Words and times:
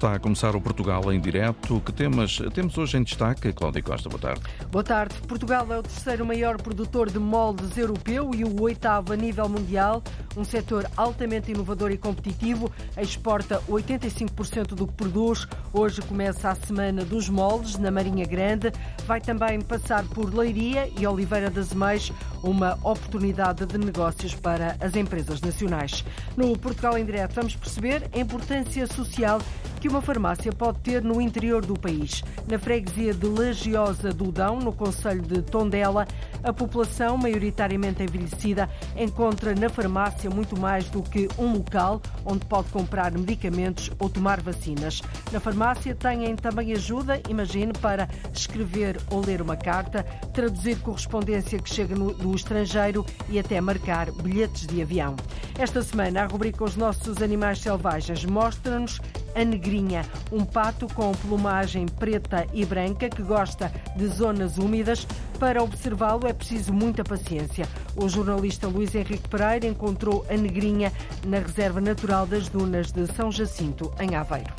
Está 0.00 0.14
a 0.14 0.18
começar 0.18 0.56
o 0.56 0.60
Portugal 0.62 1.12
em 1.12 1.20
direto. 1.20 1.78
Que 1.84 1.92
temas 1.92 2.38
temos 2.54 2.78
hoje 2.78 2.96
em 2.96 3.02
destaque? 3.02 3.52
Cláudia 3.52 3.82
Costa, 3.82 4.08
boa 4.08 4.18
tarde. 4.18 4.40
Boa 4.72 4.82
tarde. 4.82 5.14
Portugal 5.28 5.70
é 5.70 5.78
o 5.78 5.82
terceiro 5.82 6.24
maior 6.24 6.56
produtor 6.56 7.10
de 7.10 7.18
moldes 7.18 7.76
europeu 7.76 8.30
e 8.34 8.42
o 8.42 8.62
oitavo 8.62 9.12
a 9.12 9.16
nível 9.16 9.46
mundial. 9.46 10.02
Um 10.34 10.42
setor 10.42 10.90
altamente 10.96 11.50
inovador 11.50 11.90
e 11.90 11.98
competitivo. 11.98 12.72
Exporta 12.96 13.60
85% 13.68 14.68
do 14.68 14.86
que 14.86 14.94
produz. 14.94 15.46
Hoje 15.70 16.00
começa 16.00 16.48
a 16.48 16.54
Semana 16.54 17.04
dos 17.04 17.28
Moldes 17.28 17.76
na 17.76 17.90
Marinha 17.90 18.24
Grande. 18.24 18.72
Vai 19.06 19.20
também 19.20 19.60
passar 19.60 20.02
por 20.04 20.32
Leiria 20.32 20.90
e 20.98 21.06
Oliveira 21.06 21.50
das 21.50 21.74
Meias, 21.74 22.10
uma 22.42 22.72
oportunidade 22.76 23.66
de 23.66 23.76
negócios 23.76 24.34
para 24.34 24.78
as 24.80 24.96
empresas 24.96 25.42
nacionais. 25.42 26.02
No 26.38 26.56
Portugal 26.56 26.96
em 26.96 27.04
direto 27.04 27.34
vamos 27.34 27.54
perceber 27.54 28.08
a 28.14 28.18
importância 28.18 28.86
social 28.86 29.42
que 29.78 29.89
uma 29.90 30.00
farmácia 30.00 30.52
pode 30.52 30.78
ter 30.80 31.02
no 31.02 31.20
interior 31.20 31.66
do 31.66 31.74
país. 31.74 32.22
Na 32.48 32.58
freguesia 32.58 33.12
de 33.12 33.26
Lagiosa 33.26 34.12
do 34.12 34.30
Dão, 34.30 34.60
no 34.60 34.72
Conselho 34.72 35.20
de 35.20 35.42
Tondela, 35.42 36.06
a 36.44 36.52
população, 36.52 37.16
maioritariamente 37.16 38.02
envelhecida, 38.02 38.70
encontra 38.96 39.52
na 39.54 39.68
farmácia 39.68 40.30
muito 40.30 40.58
mais 40.58 40.88
do 40.90 41.02
que 41.02 41.28
um 41.36 41.54
local 41.54 42.00
onde 42.24 42.46
pode 42.46 42.68
comprar 42.68 43.10
medicamentos 43.10 43.90
ou 43.98 44.08
tomar 44.08 44.40
vacinas. 44.40 45.02
Na 45.32 45.40
farmácia 45.40 45.94
têm 45.94 46.36
também 46.36 46.72
ajuda, 46.72 47.20
imagine, 47.28 47.72
para 47.72 48.08
escrever 48.32 48.96
ou 49.10 49.20
ler 49.20 49.42
uma 49.42 49.56
carta, 49.56 50.04
traduzir 50.32 50.78
correspondência 50.78 51.58
que 51.58 51.68
chega 51.68 51.96
no, 51.96 52.14
do 52.14 52.34
estrangeiro 52.34 53.04
e 53.28 53.40
até 53.40 53.60
marcar 53.60 54.12
bilhetes 54.12 54.66
de 54.66 54.80
avião. 54.80 55.16
Esta 55.58 55.82
semana, 55.82 56.22
a 56.22 56.26
rubrica 56.26 56.62
Os 56.62 56.76
Nossos 56.76 57.20
Animais 57.20 57.58
Selvagens 57.58 58.24
mostra-nos 58.24 59.00
a 59.34 59.44
negrinha, 59.44 60.04
um 60.30 60.44
pato 60.44 60.86
com 60.94 61.12
plumagem 61.12 61.86
preta 61.86 62.46
e 62.52 62.64
branca 62.64 63.08
que 63.08 63.22
gosta 63.22 63.72
de 63.96 64.06
zonas 64.06 64.58
úmidas. 64.58 65.06
Para 65.38 65.62
observá-lo 65.62 66.26
é 66.26 66.32
preciso 66.32 66.72
muita 66.72 67.02
paciência. 67.02 67.66
O 67.96 68.08
jornalista 68.08 68.66
Luís 68.66 68.94
Henrique 68.94 69.28
Pereira 69.28 69.66
encontrou 69.66 70.24
a 70.28 70.36
negrinha 70.36 70.92
na 71.26 71.38
Reserva 71.38 71.80
Natural 71.80 72.26
das 72.26 72.48
Dunas 72.48 72.92
de 72.92 73.06
São 73.14 73.30
Jacinto, 73.32 73.92
em 73.98 74.14
Aveiro. 74.14 74.52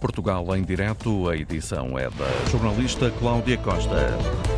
Portugal 0.00 0.54
em 0.54 0.62
direto, 0.62 1.28
a 1.28 1.36
edição 1.36 1.98
é 1.98 2.10
da 2.10 2.50
jornalista 2.50 3.10
Cláudia 3.12 3.56
Costa. 3.56 4.53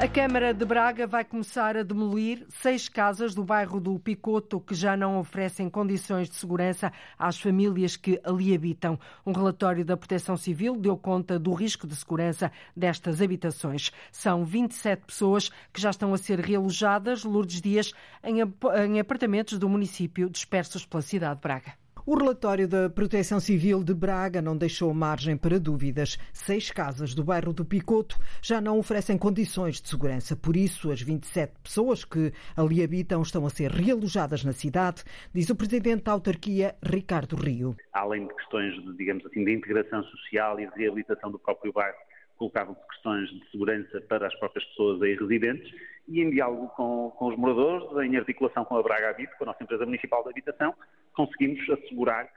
A 0.00 0.08
Câmara 0.08 0.54
de 0.54 0.64
Braga 0.64 1.06
vai 1.06 1.22
começar 1.22 1.76
a 1.76 1.82
demolir 1.82 2.46
seis 2.48 2.88
casas 2.88 3.34
do 3.34 3.44
bairro 3.44 3.78
do 3.78 3.98
Picoto 3.98 4.58
que 4.58 4.74
já 4.74 4.96
não 4.96 5.18
oferecem 5.20 5.68
condições 5.68 6.30
de 6.30 6.36
segurança 6.36 6.90
às 7.18 7.38
famílias 7.38 7.98
que 7.98 8.18
ali 8.24 8.54
habitam. 8.54 8.98
Um 9.26 9.32
relatório 9.32 9.84
da 9.84 9.98
Proteção 9.98 10.38
Civil 10.38 10.74
deu 10.78 10.96
conta 10.96 11.38
do 11.38 11.52
risco 11.52 11.86
de 11.86 11.94
segurança 11.94 12.50
destas 12.74 13.20
habitações. 13.20 13.92
São 14.10 14.42
27 14.42 15.04
pessoas 15.04 15.50
que 15.70 15.82
já 15.82 15.90
estão 15.90 16.14
a 16.14 16.16
ser 16.16 16.40
realojadas, 16.40 17.22
Lourdes 17.22 17.60
Dias, 17.60 17.92
em 18.24 18.98
apartamentos 18.98 19.58
do 19.58 19.68
município 19.68 20.30
dispersos 20.30 20.86
pela 20.86 21.02
cidade 21.02 21.34
de 21.34 21.42
Braga. 21.42 21.74
O 22.06 22.16
relatório 22.16 22.66
da 22.66 22.88
Proteção 22.88 23.38
Civil 23.38 23.84
de 23.84 23.92
Braga 23.92 24.40
não 24.40 24.56
deixou 24.56 24.92
margem 24.94 25.36
para 25.36 25.60
dúvidas. 25.60 26.16
Seis 26.32 26.70
casas 26.70 27.14
do 27.14 27.22
bairro 27.22 27.52
do 27.52 27.64
Picoto 27.64 28.18
já 28.42 28.58
não 28.60 28.78
oferecem 28.78 29.18
condições 29.18 29.82
de 29.82 29.88
segurança. 29.88 30.34
Por 30.34 30.56
isso, 30.56 30.90
as 30.90 31.02
27 31.02 31.52
pessoas 31.62 32.04
que 32.04 32.32
ali 32.56 32.82
habitam 32.82 33.20
estão 33.20 33.44
a 33.44 33.50
ser 33.50 33.70
realojadas 33.70 34.44
na 34.44 34.52
cidade, 34.52 35.04
diz 35.34 35.50
o 35.50 35.56
presidente 35.56 36.04
da 36.04 36.12
autarquia, 36.12 36.74
Ricardo 36.82 37.36
Rio. 37.36 37.76
Além 37.92 38.26
de 38.26 38.34
questões, 38.34 38.74
de, 38.82 38.96
digamos 38.96 39.24
assim, 39.26 39.44
de 39.44 39.52
integração 39.52 40.02
social 40.04 40.58
e 40.58 40.66
de 40.70 40.78
reabilitação 40.78 41.30
do 41.30 41.38
próprio 41.38 41.72
bairro, 41.72 41.98
colocavam-se 42.38 42.80
questões 42.88 43.28
de 43.28 43.50
segurança 43.50 44.00
para 44.08 44.26
as 44.26 44.34
próprias 44.36 44.64
pessoas 44.68 45.02
aí 45.02 45.14
residentes 45.14 45.70
e 46.08 46.22
em 46.22 46.30
diálogo 46.30 46.68
com, 46.68 47.10
com 47.10 47.28
os 47.28 47.36
moradores, 47.36 47.86
em 48.08 48.16
articulação 48.16 48.64
com 48.64 48.76
a 48.76 48.82
Braga 48.82 49.10
Habito, 49.10 49.36
com 49.36 49.44
a 49.44 49.48
nossa 49.48 49.62
empresa 49.62 49.84
municipal 49.84 50.22
de 50.24 50.30
habitação, 50.30 50.74
conseguimos 51.12 51.68
assegurar 51.70 52.28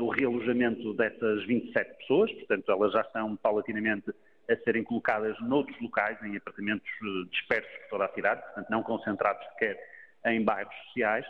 o 0.00 0.08
realojamento 0.08 0.94
dessas 0.94 1.44
27 1.46 1.98
pessoas, 1.98 2.32
portanto 2.32 2.70
elas 2.70 2.92
já 2.92 3.00
estão 3.00 3.36
paulatinamente 3.36 4.12
a 4.48 4.56
serem 4.58 4.84
colocadas 4.84 5.38
noutros 5.40 5.80
locais, 5.80 6.16
em 6.22 6.36
apartamentos 6.36 6.86
eh, 6.86 7.28
dispersos 7.30 7.72
por 7.82 7.88
toda 7.90 8.04
a 8.04 8.14
cidade, 8.14 8.42
portanto 8.42 8.70
não 8.70 8.82
concentrados 8.82 9.44
sequer 9.48 9.78
em 10.26 10.42
bairros 10.42 10.74
sociais, 10.86 11.26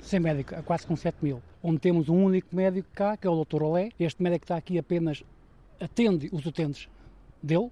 sem 0.00 0.20
médico, 0.20 0.54
a 0.54 0.62
quase 0.62 0.86
com 0.86 0.96
7 0.96 1.16
mil. 1.22 1.42
Onde 1.62 1.78
temos 1.78 2.08
um 2.08 2.24
único 2.24 2.54
médico 2.54 2.88
cá, 2.94 3.16
que 3.16 3.26
é 3.26 3.30
o 3.30 3.44
Dr. 3.44 3.62
Olé. 3.62 3.90
Este 3.98 4.22
médico 4.22 4.44
está 4.44 4.56
aqui 4.56 4.78
apenas 4.78 5.22
atende 5.78 6.28
os 6.32 6.44
utentes 6.46 6.88
dele. 7.42 7.70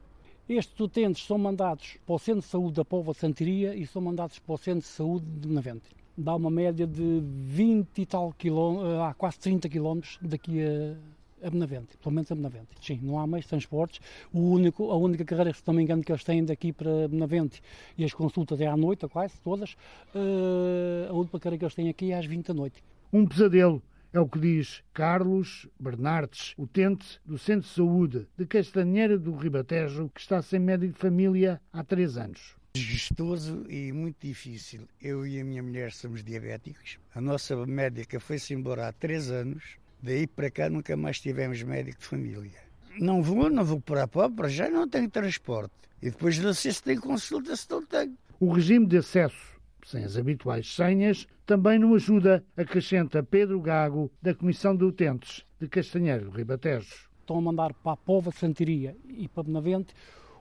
Estes 0.48 0.78
utentes 0.80 1.26
são 1.26 1.36
mandados 1.36 1.98
para 2.06 2.14
o 2.14 2.18
Centro 2.18 2.40
de 2.40 2.46
Saúde 2.46 2.74
da 2.74 2.84
Pova 2.84 3.12
Santiria 3.12 3.74
e 3.74 3.86
são 3.86 4.00
mandados 4.00 4.38
para 4.38 4.54
o 4.54 4.58
Centro 4.58 4.80
de 4.80 4.86
Saúde 4.86 5.26
de 5.26 5.48
Benavente. 5.48 5.90
Dá 6.16 6.34
uma 6.34 6.50
média 6.50 6.86
de 6.86 7.20
20 7.22 7.98
e 7.98 8.06
tal 8.06 8.32
quilómetros, 8.32 8.94
há 9.00 9.14
quase 9.14 9.38
30 9.38 9.68
quilómetros 9.68 10.18
daqui 10.22 10.62
a, 10.62 10.96
a 11.42 11.50
Benavente, 11.50 11.96
pelo 11.98 12.14
menos 12.14 12.30
a 12.30 12.34
Benavente. 12.34 12.68
Sim, 12.80 13.00
não 13.02 13.18
há 13.18 13.26
mais 13.26 13.46
transportes. 13.46 14.00
O 14.32 14.40
único, 14.40 14.90
a 14.90 14.96
única 14.96 15.24
carreira, 15.24 15.52
se 15.52 15.62
não 15.66 15.74
me 15.74 15.82
engano, 15.82 16.02
que 16.02 16.12
eles 16.12 16.24
têm 16.24 16.44
daqui 16.44 16.72
para 16.72 17.08
Benavente 17.08 17.62
e 17.96 18.04
as 18.04 18.12
consultas 18.12 18.60
é 18.60 18.66
à 18.66 18.76
noite, 18.76 19.06
quase 19.08 19.40
todas, 19.40 19.72
uh, 20.14 21.10
a 21.10 21.12
única 21.12 21.38
carreira 21.38 21.58
que 21.58 21.64
eles 21.64 21.74
têm 21.74 21.88
aqui 21.88 22.12
é 22.12 22.18
às 22.18 22.26
20 22.26 22.46
da 22.46 22.54
noite. 22.54 22.82
Um 23.12 23.26
pesadelo 23.26 23.82
é 24.12 24.20
o 24.20 24.28
que 24.28 24.38
diz 24.38 24.82
Carlos 24.92 25.68
Bernardes, 25.78 26.54
utente 26.56 27.20
do 27.24 27.38
Centro 27.38 27.68
de 27.68 27.74
Saúde 27.74 28.28
de 28.36 28.46
Castanheira 28.46 29.18
do 29.18 29.36
Ribatejo, 29.36 30.10
que 30.14 30.20
está 30.20 30.40
sem 30.40 30.58
médico 30.58 30.94
de 30.94 30.98
família 30.98 31.60
há 31.72 31.84
três 31.84 32.16
anos. 32.16 32.56
Desgostoso 32.74 33.64
e 33.68 33.92
muito 33.92 34.26
difícil. 34.26 34.88
Eu 35.00 35.26
e 35.26 35.40
a 35.40 35.44
minha 35.44 35.62
mulher 35.62 35.92
somos 35.92 36.22
diabéticos. 36.22 36.98
A 37.14 37.20
nossa 37.20 37.66
médica 37.66 38.20
foi-se 38.20 38.54
embora 38.54 38.88
há 38.88 38.92
três 38.92 39.30
anos. 39.30 39.78
Daí 40.02 40.26
para 40.26 40.50
cá 40.50 40.70
nunca 40.70 40.96
mais 40.96 41.20
tivemos 41.20 41.62
médico 41.62 41.98
de 41.98 42.06
família. 42.06 42.60
Não 42.98 43.22
vou, 43.22 43.48
não 43.50 43.64
vou 43.64 43.80
para 43.80 44.04
a 44.04 44.08
pobre, 44.08 44.48
já 44.48 44.68
não 44.68 44.88
tenho 44.88 45.08
transporte. 45.08 45.72
E 46.02 46.10
depois 46.10 46.38
não 46.38 46.54
sei 46.54 46.72
se 46.72 46.82
tenho 46.82 47.00
consulta, 47.00 47.54
se 47.56 47.68
não 47.70 47.84
tenho. 47.84 48.16
O 48.40 48.52
regime 48.52 48.86
de 48.86 48.98
acesso 48.98 49.58
sem 49.88 50.04
as 50.04 50.18
habituais 50.18 50.74
senhas, 50.74 51.26
também 51.46 51.78
não 51.78 51.94
ajuda, 51.94 52.44
acrescenta 52.54 53.22
Pedro 53.22 53.58
Gago, 53.58 54.10
da 54.20 54.34
Comissão 54.34 54.76
de 54.76 54.84
Utentes 54.84 55.46
de 55.58 55.66
Castanheiro 55.66 56.26
do 56.26 56.36
Ribatejo. 56.36 57.08
Estão 57.20 57.38
a 57.38 57.40
mandar 57.40 57.72
para 57.72 57.92
a 57.92 57.96
Pova 57.96 58.30
de 58.30 58.36
Santiria 58.36 58.94
e 59.08 59.26
para 59.28 59.44
Benavente 59.44 59.94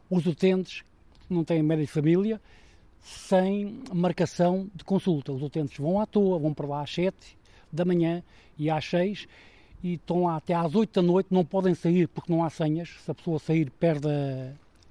os 0.10 0.26
utentes 0.26 0.82
que 0.82 1.34
não 1.34 1.46
têm 1.46 1.64
médico 1.64 1.88
de 1.88 1.94
família, 1.94 2.42
sem 3.02 3.82
marcação 3.94 4.70
de 4.76 4.84
consulta. 4.84 5.32
Os 5.32 5.42
utentes 5.42 5.78
vão 5.78 6.00
à 6.02 6.06
toa, 6.06 6.40
vão 6.40 6.54
para 6.54 6.68
lá 6.68 6.82
às 6.82 6.94
7 6.94 7.16
da 7.72 7.86
manhã 7.86 8.22
e 8.58 8.70
às 8.70 8.84
6 8.86 9.28
e 9.84 9.94
estão 9.94 10.24
lá 10.24 10.38
até 10.38 10.54
às 10.54 10.74
8 10.76 11.02
da 11.02 11.02
noite, 11.02 11.28
não 11.32 11.46
podem 11.46 11.76
sair 11.76 12.08
porque 12.08 12.32
não 12.32 12.44
há 12.44 12.50
senhas. 12.50 12.90
Se 13.04 13.12
a 13.12 13.16
pessoa 13.16 13.40
sair, 13.40 13.70
perde 13.72 14.08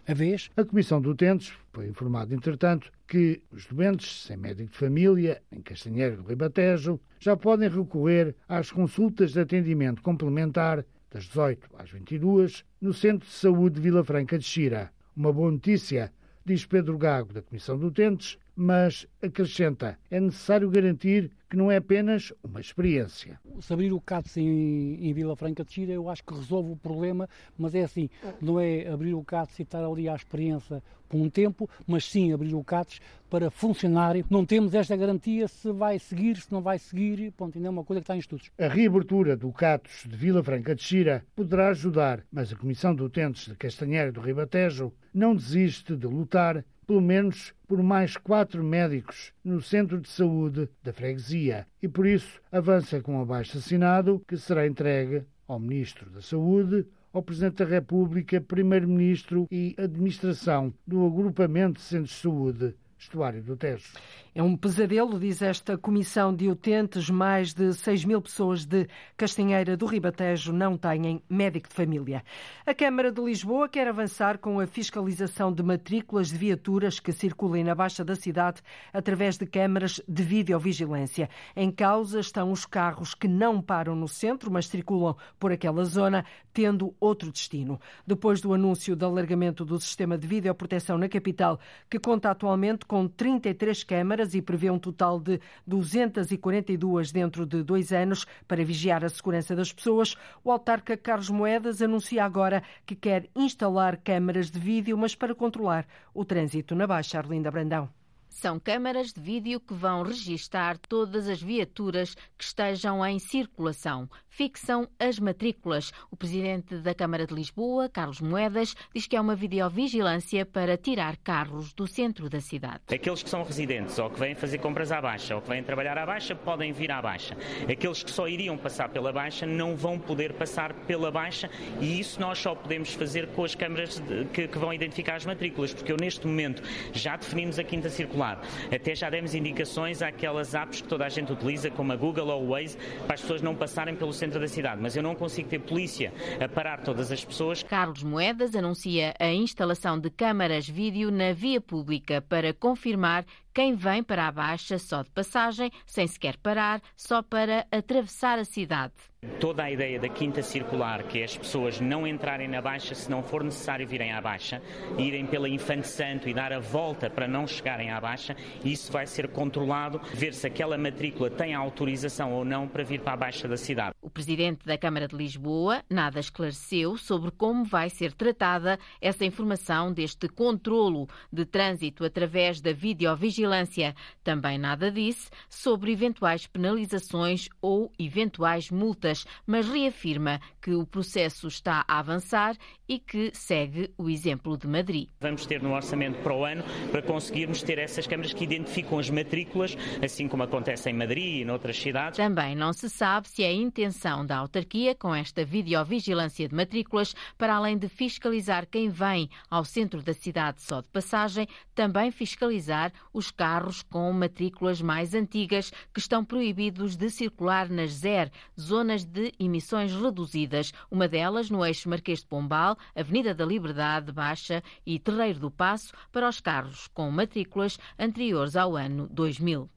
a 0.06 0.14
vez. 0.14 0.50
A 0.56 0.64
Comissão 0.64 1.00
de 1.00 1.08
Utentes 1.08 1.52
foi 1.72 1.88
informada, 1.88 2.34
entretanto, 2.34 2.92
que 3.06 3.42
os 3.50 3.66
doentes 3.66 4.24
sem 4.24 4.36
médico 4.36 4.70
de 4.70 4.76
família, 4.78 5.42
em 5.50 5.60
Castanheiro 5.60 6.22
do 6.22 6.28
Ribatejo, 6.28 7.00
já 7.18 7.36
podem 7.36 7.68
recorrer 7.68 8.34
às 8.48 8.70
consultas 8.70 9.32
de 9.32 9.40
atendimento 9.40 10.02
complementar 10.02 10.84
das 11.10 11.24
18 11.24 11.68
às 11.78 11.90
22 11.90 12.64
no 12.80 12.92
Centro 12.92 13.26
de 13.26 13.34
Saúde 13.34 13.76
de 13.76 13.80
Vila 13.80 14.04
Franca 14.04 14.38
de 14.38 14.44
Xira. 14.44 14.92
Uma 15.16 15.32
boa 15.32 15.50
notícia, 15.50 16.12
diz 16.44 16.64
Pedro 16.66 16.98
Gago, 16.98 17.32
da 17.32 17.42
Comissão 17.42 17.78
de 17.78 17.86
Utentes, 17.86 18.38
mas 18.56 19.06
acrescenta: 19.22 19.98
é 20.10 20.18
necessário 20.18 20.70
garantir 20.70 21.30
que 21.48 21.56
não 21.56 21.70
é 21.70 21.76
apenas 21.76 22.32
uma 22.42 22.60
experiência. 22.60 23.38
Se 23.60 23.72
abrir 23.72 23.92
o 23.92 24.00
CATS 24.00 24.36
em, 24.38 25.08
em 25.08 25.12
Vila 25.12 25.36
Franca 25.36 25.64
de 25.64 25.72
Xira, 25.72 25.92
eu 25.92 26.08
acho 26.08 26.24
que 26.24 26.34
resolve 26.34 26.72
o 26.72 26.76
problema, 26.76 27.28
mas 27.56 27.74
é 27.74 27.84
assim, 27.84 28.10
não 28.40 28.58
é 28.58 28.88
abrir 28.88 29.14
o 29.14 29.22
CATS 29.22 29.58
e 29.58 29.62
estar 29.62 29.84
ali 29.84 30.08
à 30.08 30.16
experiência 30.16 30.82
por 31.08 31.18
um 31.18 31.30
tempo, 31.30 31.70
mas 31.86 32.04
sim 32.04 32.32
abrir 32.32 32.54
o 32.54 32.64
CATS 32.64 33.00
para 33.30 33.48
funcionar. 33.50 34.16
Não 34.28 34.44
temos 34.44 34.74
esta 34.74 34.96
garantia 34.96 35.46
se 35.46 35.70
vai 35.70 35.98
seguir, 36.00 36.36
se 36.36 36.50
não 36.52 36.60
vai 36.60 36.78
seguir, 36.78 37.30
ponto, 37.32 37.56
ainda 37.56 37.68
é 37.68 37.70
uma 37.70 37.84
coisa 37.84 38.00
que 38.00 38.04
está 38.04 38.16
em 38.16 38.20
estudos. 38.20 38.50
A 38.58 38.66
reabertura 38.66 39.36
do 39.36 39.52
CATS 39.52 40.04
de 40.08 40.16
Vila 40.16 40.42
Franca 40.42 40.74
de 40.74 40.82
Xira 40.82 41.24
poderá 41.36 41.68
ajudar, 41.68 42.24
mas 42.32 42.52
a 42.52 42.56
Comissão 42.56 42.94
de 42.94 43.02
Utentes 43.02 43.46
de 43.46 43.54
Castanheira 43.54 44.10
do 44.10 44.20
Ribatejo 44.20 44.92
não 45.14 45.34
desiste 45.34 45.96
de 45.96 46.06
lutar 46.06 46.64
pelo 46.86 47.00
menos 47.00 47.52
por 47.66 47.82
mais 47.82 48.16
quatro 48.16 48.62
médicos 48.62 49.32
no 49.44 49.60
centro 49.60 50.00
de 50.00 50.08
saúde 50.08 50.68
da 50.82 50.92
freguesia. 50.92 51.66
E 51.82 51.88
por 51.88 52.06
isso 52.06 52.40
avança 52.50 53.00
com 53.00 53.16
um 53.16 53.22
abaixo 53.22 53.58
assinado 53.58 54.22
que 54.26 54.36
será 54.36 54.66
entregue 54.66 55.24
ao 55.48 55.58
Ministro 55.58 56.08
da 56.10 56.22
Saúde, 56.22 56.86
ao 57.12 57.22
Presidente 57.22 57.56
da 57.56 57.64
República, 57.64 58.40
Primeiro-Ministro 58.40 59.46
e 59.50 59.74
Administração 59.78 60.72
do 60.86 61.06
Agrupamento 61.06 61.80
de 61.80 61.86
Centros 61.86 62.10
de 62.10 62.16
Saúde 62.16 62.74
Estuário 62.98 63.42
do 63.42 63.56
Tejo. 63.56 63.92
É 64.34 64.42
um 64.42 64.56
pesadelo, 64.56 65.18
diz 65.18 65.40
esta 65.40 65.78
comissão 65.78 66.34
de 66.34 66.48
utentes. 66.48 67.08
Mais 67.08 67.54
de 67.54 67.72
6 67.72 68.04
mil 68.04 68.20
pessoas 68.20 68.64
de 68.64 68.86
Castanheira 69.16 69.76
do 69.76 69.86
Ribatejo 69.86 70.52
não 70.52 70.76
têm 70.76 71.22
médico 71.28 71.68
de 71.68 71.74
família. 71.74 72.22
A 72.66 72.74
Câmara 72.74 73.12
de 73.12 73.20
Lisboa 73.22 73.68
quer 73.68 73.86
avançar 73.88 74.38
com 74.38 74.60
a 74.60 74.66
fiscalização 74.66 75.52
de 75.52 75.62
matrículas 75.62 76.28
de 76.28 76.36
viaturas 76.36 76.98
que 76.98 77.12
circulem 77.12 77.64
na 77.64 77.74
Baixa 77.74 78.04
da 78.04 78.14
cidade 78.14 78.60
através 78.92 79.36
de 79.36 79.46
câmaras 79.46 80.00
de 80.06 80.22
videovigilância. 80.22 81.28
Em 81.54 81.70
causa 81.70 82.20
estão 82.20 82.50
os 82.50 82.66
carros 82.66 83.14
que 83.14 83.28
não 83.28 83.62
param 83.62 83.94
no 83.94 84.08
centro, 84.08 84.50
mas 84.50 84.68
circulam 84.68 85.16
por 85.38 85.52
aquela 85.52 85.84
zona, 85.84 86.24
tendo 86.56 86.94
outro 86.98 87.30
destino. 87.30 87.78
Depois 88.06 88.40
do 88.40 88.54
anúncio 88.54 88.96
do 88.96 89.04
alargamento 89.04 89.62
do 89.62 89.78
sistema 89.78 90.16
de 90.16 90.26
videoproteção 90.26 90.96
na 90.96 91.06
capital, 91.06 91.60
que 91.90 91.98
conta 91.98 92.30
atualmente 92.30 92.86
com 92.86 93.06
33 93.06 93.84
câmaras, 93.84 94.34
e 94.34 94.40
prevê 94.40 94.70
um 94.70 94.78
total 94.78 95.20
de 95.20 95.38
242 95.66 97.12
dentro 97.12 97.44
de 97.44 97.62
dois 97.62 97.92
anos 97.92 98.26
para 98.48 98.64
vigiar 98.64 99.04
a 99.04 99.10
segurança 99.10 99.54
das 99.54 99.70
pessoas. 99.70 100.16
O 100.42 100.50
autarca 100.50 100.96
Carlos 100.96 101.28
Moedas 101.28 101.82
anuncia 101.82 102.24
agora 102.24 102.62
que 102.86 102.96
quer 102.96 103.28
instalar 103.36 103.98
câmaras 103.98 104.50
de 104.50 104.58
vídeo, 104.58 104.96
mas 104.96 105.14
para 105.14 105.34
controlar 105.34 105.86
o 106.14 106.24
trânsito 106.24 106.74
na 106.74 106.86
Baixa 106.86 107.18
Arlinda 107.18 107.50
Brandão. 107.50 108.05
São 108.36 108.60
câmaras 108.60 109.14
de 109.14 109.20
vídeo 109.20 109.58
que 109.58 109.72
vão 109.72 110.02
registar 110.02 110.76
todas 110.76 111.26
as 111.26 111.40
viaturas 111.40 112.14
que 112.36 112.44
estejam 112.44 113.04
em 113.06 113.18
circulação. 113.18 114.10
Fixam 114.28 114.86
as 114.98 115.18
matrículas. 115.18 115.90
O 116.10 116.16
presidente 116.18 116.76
da 116.76 116.94
Câmara 116.94 117.26
de 117.26 117.32
Lisboa, 117.32 117.88
Carlos 117.88 118.20
Moedas, 118.20 118.74
diz 118.94 119.06
que 119.06 119.16
é 119.16 119.20
uma 119.22 119.34
videovigilância 119.34 120.44
para 120.44 120.76
tirar 120.76 121.16
carros 121.16 121.72
do 121.72 121.86
centro 121.86 122.28
da 122.28 122.38
cidade. 122.38 122.82
Aqueles 122.92 123.22
que 123.22 123.30
são 123.30 123.42
residentes 123.42 123.98
ou 123.98 124.10
que 124.10 124.20
vêm 124.20 124.34
fazer 124.34 124.58
compras 124.58 124.92
à 124.92 125.00
baixa 125.00 125.34
ou 125.34 125.40
que 125.40 125.48
vêm 125.48 125.62
trabalhar 125.62 125.96
à 125.96 126.04
baixa 126.04 126.34
podem 126.34 126.74
vir 126.74 126.92
à 126.92 127.00
baixa. 127.00 127.34
Aqueles 127.62 128.02
que 128.02 128.10
só 128.10 128.28
iriam 128.28 128.58
passar 128.58 128.90
pela 128.90 129.14
baixa 129.14 129.46
não 129.46 129.74
vão 129.74 129.98
poder 129.98 130.34
passar 130.34 130.74
pela 130.74 131.10
baixa 131.10 131.48
e 131.80 131.98
isso 131.98 132.20
nós 132.20 132.38
só 132.38 132.54
podemos 132.54 132.92
fazer 132.92 133.28
com 133.28 133.44
as 133.44 133.54
câmaras 133.54 133.98
que, 134.34 134.46
vão 134.58 134.74
identificar 134.74 135.14
as 135.14 135.24
matrículas, 135.24 135.72
porque 135.72 135.90
eu 135.90 135.96
neste 135.98 136.26
momento 136.26 136.62
já 136.92 137.16
definimos 137.16 137.58
a 137.58 137.64
quinta 137.64 137.88
circular 137.88 138.25
até 138.72 138.94
já 138.94 139.10
demos 139.10 139.34
indicações 139.34 140.02
àquelas 140.02 140.54
apps 140.54 140.80
que 140.80 140.88
toda 140.88 141.04
a 141.04 141.08
gente 141.08 141.32
utiliza, 141.32 141.70
como 141.70 141.92
a 141.92 141.96
Google 141.96 142.28
ou 142.28 142.44
o 142.44 142.48
Waze, 142.50 142.76
para 143.04 143.14
as 143.14 143.20
pessoas 143.20 143.42
não 143.42 143.54
passarem 143.54 143.94
pelo 143.94 144.12
centro 144.12 144.40
da 144.40 144.48
cidade. 144.48 144.80
Mas 144.80 144.96
eu 144.96 145.02
não 145.02 145.14
consigo 145.14 145.48
ter 145.48 145.60
polícia 145.60 146.12
a 146.42 146.48
parar 146.48 146.82
todas 146.82 147.12
as 147.12 147.24
pessoas. 147.24 147.62
Carlos 147.62 148.02
Moedas 148.02 148.54
anuncia 148.54 149.14
a 149.18 149.32
instalação 149.32 149.98
de 149.98 150.10
câmaras 150.10 150.68
vídeo 150.68 151.10
na 151.10 151.32
via 151.32 151.60
pública 151.60 152.20
para 152.20 152.52
confirmar 152.52 153.24
quem 153.54 153.74
vem 153.74 154.02
para 154.02 154.28
a 154.28 154.32
Baixa 154.32 154.78
só 154.78 155.02
de 155.02 155.10
passagem, 155.10 155.70
sem 155.86 156.06
sequer 156.06 156.36
parar, 156.36 156.82
só 156.94 157.22
para 157.22 157.66
atravessar 157.70 158.38
a 158.38 158.44
cidade. 158.44 158.92
Toda 159.40 159.64
a 159.64 159.70
ideia 159.70 159.98
da 159.98 160.08
quinta 160.08 160.42
circular, 160.42 161.02
que 161.04 161.20
é 161.20 161.24
as 161.24 161.36
pessoas 161.36 161.80
não 161.80 162.06
entrarem 162.06 162.48
na 162.48 162.60
Baixa 162.60 162.94
se 162.94 163.10
não 163.10 163.22
for 163.22 163.44
necessário 163.44 163.86
virem 163.86 164.12
à 164.12 164.20
Baixa, 164.20 164.62
irem 164.98 165.26
pela 165.26 165.48
Infante 165.48 165.88
Santo 165.88 166.28
e 166.28 166.34
dar 166.34 166.52
a 166.52 166.58
volta 166.58 167.08
para 167.10 167.28
não 167.28 167.46
chegarem 167.46 167.90
à 167.90 168.00
Baixa, 168.00 168.36
isso 168.64 168.90
vai 168.90 169.06
ser 169.06 169.28
controlado, 169.28 170.00
ver 170.14 170.34
se 170.34 170.46
aquela 170.46 170.76
matrícula 170.78 171.30
tem 171.30 171.54
autorização 171.54 172.32
ou 172.32 172.44
não 172.44 172.66
para 172.66 172.82
vir 172.82 173.00
para 173.00 173.12
a 173.12 173.16
Baixa 173.16 173.46
da 173.46 173.56
cidade. 173.56 173.94
O 174.00 174.10
presidente 174.10 174.66
da 174.66 174.78
Câmara 174.78 175.08
de 175.08 175.16
Lisboa 175.16 175.82
nada 175.90 176.20
esclareceu 176.20 176.96
sobre 176.96 177.30
como 177.30 177.64
vai 177.64 177.90
ser 177.90 178.12
tratada 178.12 178.78
essa 179.00 179.24
informação 179.24 179.92
deste 179.92 180.28
controlo 180.28 181.08
de 181.32 181.44
trânsito 181.44 182.04
através 182.04 182.60
da 182.60 182.72
videovigilância 182.72 183.26
vigilância. 183.36 183.94
Também 184.22 184.58
nada 184.58 184.90
disse 184.90 185.30
sobre 185.48 185.92
eventuais 185.92 186.46
penalizações 186.46 187.48
ou 187.60 187.92
eventuais 187.98 188.70
multas, 188.70 189.15
mas 189.46 189.68
reafirma 189.68 190.40
que 190.60 190.74
o 190.74 190.86
processo 190.86 191.46
está 191.46 191.84
a 191.86 191.98
avançar 191.98 192.56
e 192.88 192.98
que 192.98 193.30
segue 193.34 193.90
o 193.98 194.08
exemplo 194.08 194.56
de 194.56 194.66
Madrid. 194.66 195.08
Vamos 195.20 195.46
ter 195.46 195.62
no 195.62 195.74
orçamento 195.74 196.22
para 196.22 196.34
o 196.34 196.44
ano 196.44 196.62
para 196.90 197.02
conseguirmos 197.02 197.62
ter 197.62 197.78
essas 197.78 198.06
câmaras 198.06 198.32
que 198.32 198.44
identificam 198.44 198.98
as 198.98 199.10
matrículas, 199.10 199.76
assim 200.02 200.28
como 200.28 200.42
acontece 200.42 200.90
em 200.90 200.92
Madrid 200.92 201.40
e 201.40 201.44
noutras 201.44 201.78
cidades. 201.78 202.16
Também 202.16 202.54
não 202.54 202.72
se 202.72 202.88
sabe 202.88 203.28
se 203.28 203.42
é 203.42 203.48
a 203.48 203.52
intenção 203.52 204.24
da 204.24 204.36
autarquia, 204.36 204.94
com 204.94 205.14
esta 205.14 205.44
videovigilância 205.44 206.48
de 206.48 206.54
matrículas, 206.54 207.14
para 207.36 207.54
além 207.54 207.76
de 207.76 207.88
fiscalizar 207.88 208.66
quem 208.66 208.88
vem 208.88 209.28
ao 209.50 209.64
centro 209.64 210.02
da 210.02 210.14
cidade 210.14 210.62
só 210.62 210.80
de 210.80 210.88
passagem, 210.88 211.48
também 211.74 212.10
fiscalizar 212.10 212.92
os 213.12 213.30
carros 213.30 213.82
com 213.82 214.12
matrículas 214.12 214.80
mais 214.80 215.14
antigas 215.14 215.70
que 215.92 216.00
estão 216.00 216.24
proibidos 216.24 216.96
de 216.96 217.10
circular 217.10 217.68
nas 217.68 217.92
ZER, 217.92 218.30
zonas 218.58 219.04
de 219.04 219.32
emissões 219.38 219.92
reduzidas, 219.92 220.72
uma 220.90 221.08
delas 221.08 221.50
no 221.50 221.64
eixo 221.64 221.88
Marquês 221.88 222.20
de 222.20 222.26
Pombal, 222.26 222.75
Avenida 222.94 223.34
da 223.34 223.44
Liberdade 223.44 224.12
Baixa 224.12 224.62
e 224.84 224.98
Terreiro 224.98 225.40
do 225.40 225.50
Passo, 225.50 225.92
para 226.12 226.28
os 226.28 226.40
carros 226.40 226.88
com 226.88 227.10
matrículas 227.10 227.78
anteriores 227.98 228.56
ao 228.56 228.76
ano 228.76 229.08
2000. 229.10 229.68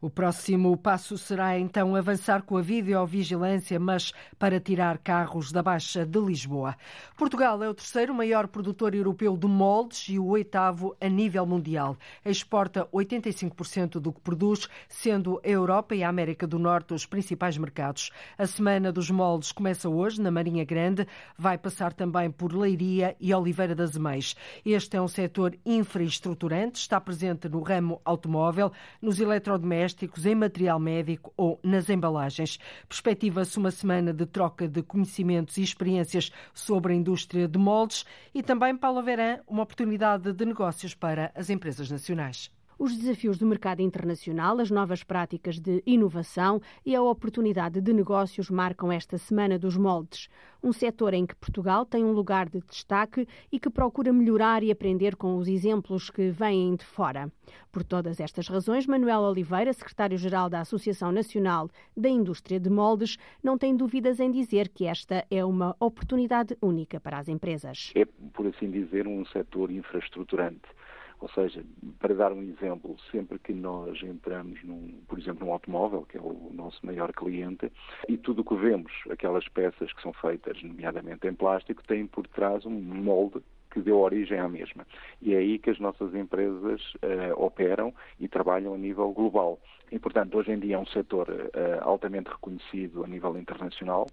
O 0.00 0.08
próximo 0.08 0.76
passo 0.76 1.18
será 1.18 1.58
então 1.58 1.96
avançar 1.96 2.42
com 2.42 2.56
a 2.56 2.62
videovigilância, 2.62 3.80
mas 3.80 4.12
para 4.38 4.60
tirar 4.60 4.98
carros 4.98 5.50
da 5.50 5.60
Baixa 5.60 6.06
de 6.06 6.20
Lisboa. 6.20 6.76
Portugal 7.16 7.60
é 7.64 7.68
o 7.68 7.74
terceiro 7.74 8.14
maior 8.14 8.46
produtor 8.46 8.94
europeu 8.94 9.36
de 9.36 9.48
moldes 9.48 10.08
e 10.08 10.16
o 10.16 10.26
oitavo 10.26 10.96
a 11.00 11.08
nível 11.08 11.44
mundial. 11.44 11.96
Exporta 12.24 12.86
85% 12.94 13.98
do 13.98 14.12
que 14.12 14.20
produz, 14.20 14.68
sendo 14.88 15.40
a 15.44 15.48
Europa 15.48 15.96
e 15.96 16.04
a 16.04 16.08
América 16.08 16.46
do 16.46 16.60
Norte 16.60 16.94
os 16.94 17.04
principais 17.04 17.58
mercados. 17.58 18.12
A 18.38 18.46
Semana 18.46 18.92
dos 18.92 19.10
Moldes 19.10 19.50
começa 19.50 19.88
hoje 19.88 20.20
na 20.20 20.30
Marinha 20.30 20.64
Grande, 20.64 21.08
vai 21.36 21.58
passar 21.58 21.92
também 21.92 22.30
por 22.30 22.52
Leiria 22.52 23.16
e 23.18 23.34
Oliveira 23.34 23.74
das 23.74 23.96
Meias. 23.96 24.36
Este 24.64 24.96
é 24.96 25.02
um 25.02 25.08
setor 25.08 25.58
infraestruturante, 25.66 26.78
está 26.78 27.00
presente 27.00 27.48
no 27.48 27.60
ramo 27.62 28.00
automóvel, 28.04 28.70
nos 29.02 29.18
eletrodomésticos 29.18 29.87
domésticos, 29.88 30.26
em 30.26 30.34
material 30.34 30.78
médico 30.78 31.32
ou 31.36 31.58
nas 31.62 31.88
embalagens. 31.88 32.58
Perspectiva-se 32.88 33.58
uma 33.58 33.70
semana 33.70 34.12
de 34.12 34.26
troca 34.26 34.68
de 34.68 34.82
conhecimentos 34.82 35.56
e 35.56 35.62
experiências 35.62 36.30
sobre 36.52 36.92
a 36.92 36.96
indústria 36.96 37.48
de 37.48 37.58
moldes 37.58 38.04
e 38.34 38.42
também, 38.42 38.76
Paulo 38.76 39.02
Verã, 39.02 39.38
uma 39.46 39.62
oportunidade 39.62 40.32
de 40.32 40.44
negócios 40.44 40.94
para 40.94 41.32
as 41.34 41.50
empresas 41.50 41.90
nacionais 41.90 42.50
os 42.78 42.96
desafios 42.96 43.36
do 43.38 43.46
mercado 43.46 43.80
internacional, 43.80 44.60
as 44.60 44.70
novas 44.70 45.02
práticas 45.02 45.58
de 45.58 45.82
inovação 45.84 46.60
e 46.86 46.94
a 46.94 47.02
oportunidade 47.02 47.80
de 47.80 47.92
negócios 47.92 48.48
marcam 48.48 48.92
esta 48.92 49.18
Semana 49.18 49.58
dos 49.58 49.76
Moldes, 49.76 50.28
um 50.62 50.72
setor 50.72 51.12
em 51.12 51.26
que 51.26 51.34
Portugal 51.34 51.84
tem 51.84 52.04
um 52.04 52.12
lugar 52.12 52.48
de 52.48 52.60
destaque 52.60 53.26
e 53.50 53.58
que 53.58 53.68
procura 53.68 54.12
melhorar 54.12 54.62
e 54.62 54.70
aprender 54.70 55.16
com 55.16 55.36
os 55.36 55.48
exemplos 55.48 56.08
que 56.08 56.30
vêm 56.30 56.76
de 56.76 56.84
fora. 56.84 57.30
Por 57.72 57.82
todas 57.82 58.20
estas 58.20 58.48
razões, 58.48 58.86
Manuel 58.86 59.22
Oliveira, 59.22 59.72
secretário-geral 59.72 60.48
da 60.48 60.60
Associação 60.60 61.10
Nacional 61.10 61.68
da 61.96 62.08
Indústria 62.08 62.60
de 62.60 62.70
Moldes, 62.70 63.16
não 63.42 63.58
tem 63.58 63.76
dúvidas 63.76 64.20
em 64.20 64.30
dizer 64.30 64.68
que 64.68 64.84
esta 64.84 65.26
é 65.30 65.44
uma 65.44 65.74
oportunidade 65.80 66.56
única 66.62 67.00
para 67.00 67.18
as 67.18 67.28
empresas. 67.28 67.92
É, 67.96 68.04
por 68.04 68.46
assim 68.46 68.70
dizer, 68.70 69.06
um 69.06 69.24
setor 69.26 69.70
infraestruturante 69.70 70.77
ou 71.20 71.28
seja, 71.30 71.64
para 71.98 72.14
dar 72.14 72.32
um 72.32 72.42
exemplo, 72.42 72.96
sempre 73.10 73.38
que 73.38 73.52
nós 73.52 74.02
entramos, 74.02 74.62
num, 74.64 75.00
por 75.08 75.18
exemplo, 75.18 75.46
num 75.46 75.52
automóvel, 75.52 76.02
que 76.02 76.16
é 76.16 76.20
o 76.20 76.50
nosso 76.52 76.84
maior 76.84 77.12
cliente, 77.12 77.70
e 78.08 78.16
tudo 78.16 78.42
o 78.42 78.44
que 78.44 78.54
vemos, 78.54 78.92
aquelas 79.10 79.46
peças 79.48 79.92
que 79.92 80.02
são 80.02 80.12
feitas, 80.12 80.62
nomeadamente 80.62 81.26
em 81.26 81.34
plástico, 81.34 81.82
têm 81.86 82.06
por 82.06 82.26
trás 82.28 82.64
um 82.64 82.80
molde 82.80 83.42
que 83.70 83.80
deu 83.80 83.98
origem 83.98 84.38
à 84.38 84.48
mesma. 84.48 84.86
E 85.20 85.34
é 85.34 85.38
aí 85.38 85.58
que 85.58 85.70
as 85.70 85.78
nossas 85.78 86.14
empresas 86.14 86.80
uh, 86.94 87.34
operam 87.36 87.94
e 88.18 88.28
trabalham 88.28 88.74
a 88.74 88.78
nível 88.78 89.10
global. 89.12 89.60
E, 89.90 89.98
portanto, 89.98 90.36
hoje 90.36 90.52
em 90.52 90.58
dia 90.58 90.76
é 90.76 90.78
um 90.78 90.86
setor 90.86 91.28
uh, 91.28 91.82
altamente 91.82 92.30
reconhecido 92.30 93.04
a 93.04 93.06
nível 93.06 93.36
internacional. 93.38 94.06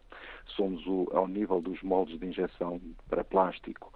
Somos, 0.46 0.86
o, 0.86 1.10
ao 1.14 1.28
nível 1.28 1.62
dos 1.62 1.82
moldes 1.82 2.20
de 2.20 2.26
injeção 2.26 2.80
para 3.10 3.24
plástico, 3.24 3.94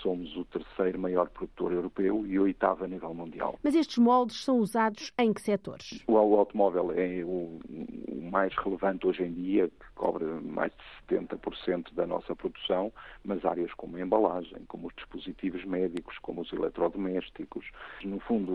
somos 0.00 0.36
o 0.36 0.44
terceiro 0.44 0.98
maior 0.98 1.28
produtor 1.30 1.72
europeu 1.72 2.26
e 2.26 2.38
o 2.38 2.42
oitavo 2.42 2.84
a 2.84 2.88
nível 2.88 3.12
mundial. 3.14 3.58
Mas 3.62 3.74
estes 3.74 3.98
moldes 3.98 4.44
são 4.44 4.58
usados 4.58 5.12
em 5.18 5.32
que 5.32 5.40
setores? 5.40 6.02
O, 6.06 6.16
automóvel 6.16 6.92
é 6.92 7.24
o, 7.24 7.60
mais 8.32 8.56
relevante 8.56 9.06
hoje 9.06 9.22
em 9.22 9.32
dia, 9.32 9.68
que 9.68 9.86
cobre 9.94 10.24
mais 10.24 10.72
de 11.08 11.16
70% 11.16 11.92
da 11.92 12.06
nossa 12.06 12.34
produção, 12.34 12.90
mas 13.22 13.44
áreas 13.44 13.72
como 13.74 13.96
a 13.96 14.00
embalagem, 14.00 14.58
como 14.68 14.88
os 14.88 14.94
dispositivos 14.94 15.64
médicos, 15.64 16.18
como 16.18 16.40
os 16.40 16.52
eletrodomésticos. 16.52 17.66
No 18.02 18.18
fundo, 18.20 18.52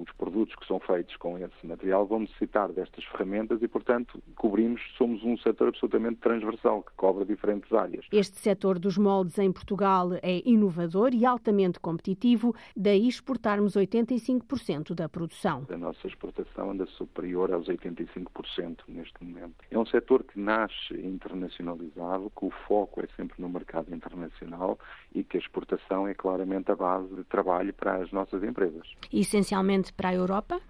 os 0.00 0.10
produtos 0.12 0.54
que 0.56 0.66
são 0.66 0.80
feitos 0.80 1.16
com 1.16 1.38
esse 1.38 1.66
material 1.66 2.06
vão 2.06 2.20
necessitar 2.20 2.72
destas 2.72 3.04
ferramentas 3.04 3.62
e, 3.62 3.68
portanto, 3.68 4.22
cobrimos, 4.36 4.80
somos 4.96 5.22
um 5.22 5.36
setor 5.36 5.68
absolutamente 5.68 6.16
transversal, 6.20 6.82
que 6.82 6.92
cobre 6.96 7.24
diferentes 7.24 7.70
áreas. 7.72 8.06
Este 8.10 8.38
setor 8.38 8.78
dos 8.78 8.96
moldes 8.96 9.38
em 9.38 9.52
Portugal 9.52 10.14
é 10.22 10.42
inovador 10.46 10.69
e 11.12 11.26
altamente 11.26 11.80
competitivo, 11.80 12.54
daí 12.76 13.08
exportarmos 13.08 13.74
85% 13.74 14.94
da 14.94 15.08
produção. 15.08 15.66
A 15.70 15.76
nossa 15.76 16.06
exportação 16.06 16.70
anda 16.70 16.86
superior 16.86 17.52
aos 17.52 17.66
85% 17.66 18.80
neste 18.88 19.22
momento. 19.22 19.54
É 19.70 19.78
um 19.78 19.86
setor 19.86 20.22
que 20.24 20.38
nasce 20.38 20.94
internacionalizado, 20.94 22.30
que 22.36 22.44
o 22.44 22.50
foco 22.66 23.00
é 23.02 23.08
sempre 23.16 23.40
no 23.40 23.48
mercado 23.48 23.94
internacional 23.94 24.78
e 25.14 25.24
que 25.24 25.36
a 25.36 25.40
exportação 25.40 26.06
é 26.06 26.14
claramente 26.14 26.70
a 26.70 26.76
base 26.76 27.14
de 27.14 27.24
trabalho 27.24 27.72
para 27.74 27.96
as 27.96 28.10
nossas 28.12 28.42
empresas. 28.42 28.86
Essencialmente 29.12 29.92
para 29.92 30.10
a 30.10 30.14
Europa? 30.14 30.60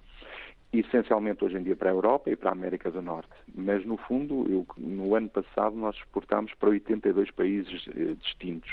essencialmente 0.73 1.45
hoje 1.45 1.57
em 1.57 1.63
dia 1.63 1.75
para 1.75 1.91
a 1.91 1.93
Europa 1.93 2.31
e 2.31 2.37
para 2.37 2.51
a 2.51 2.53
América 2.53 2.91
do 2.91 3.03
Norte. 3.03 3.31
Mas, 3.55 3.85
no 3.85 3.97
fundo, 3.97 4.47
eu, 4.49 4.67
no 4.77 5.15
ano 5.15 5.29
passado 5.29 5.75
nós 5.75 5.97
exportámos 5.97 6.55
para 6.55 6.71
82 6.71 7.31
países 7.33 7.87
eh, 7.89 8.15
distintos 8.21 8.71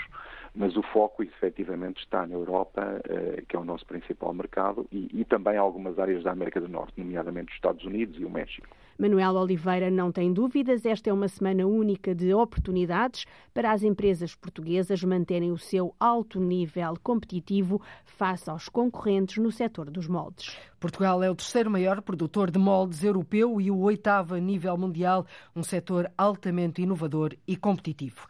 mas 0.58 0.76
o 0.76 0.82
foco 0.82 1.22
efetivamente 1.22 2.00
está 2.00 2.26
na 2.26 2.34
Europa, 2.34 3.00
eh, 3.08 3.44
que 3.48 3.54
é 3.54 3.58
o 3.58 3.64
nosso 3.64 3.86
principal 3.86 4.34
mercado, 4.34 4.84
e, 4.90 5.08
e 5.12 5.24
também 5.24 5.56
algumas 5.56 5.96
áreas 6.00 6.24
da 6.24 6.32
América 6.32 6.60
do 6.60 6.68
Norte, 6.68 6.94
nomeadamente 6.96 7.50
os 7.50 7.54
Estados 7.54 7.84
Unidos 7.84 8.20
e 8.20 8.24
o 8.24 8.30
México. 8.30 8.66
Manuel 8.98 9.36
Oliveira 9.36 9.88
não 9.88 10.10
tem 10.10 10.32
dúvidas, 10.32 10.84
esta 10.84 11.10
é 11.10 11.12
uma 11.12 11.28
semana 11.28 11.64
única 11.64 12.12
de 12.12 12.34
oportunidades 12.34 13.24
para 13.54 13.70
as 13.70 13.84
empresas 13.84 14.34
portuguesas 14.34 15.04
manterem 15.04 15.52
o 15.52 15.58
seu 15.58 15.94
alto 16.00 16.40
nível 16.40 16.94
competitivo 17.04 17.80
face 18.04 18.50
aos 18.50 18.68
concorrentes 18.68 19.36
no 19.36 19.52
setor 19.52 19.88
dos 19.88 20.08
moldes. 20.08 20.58
Portugal 20.80 21.22
é 21.22 21.30
o 21.30 21.36
terceiro 21.36 21.70
maior 21.70 22.02
produtor 22.02 22.50
de 22.50 22.58
moldes 22.58 23.04
europeu 23.04 23.60
e 23.60 23.70
o 23.70 23.78
oitavo 23.78 24.34
a 24.34 24.40
nível 24.40 24.76
mundial, 24.76 25.24
um 25.54 25.62
setor 25.62 26.10
altamente 26.18 26.82
inovador 26.82 27.32
e 27.46 27.56
competitivo. 27.56 28.26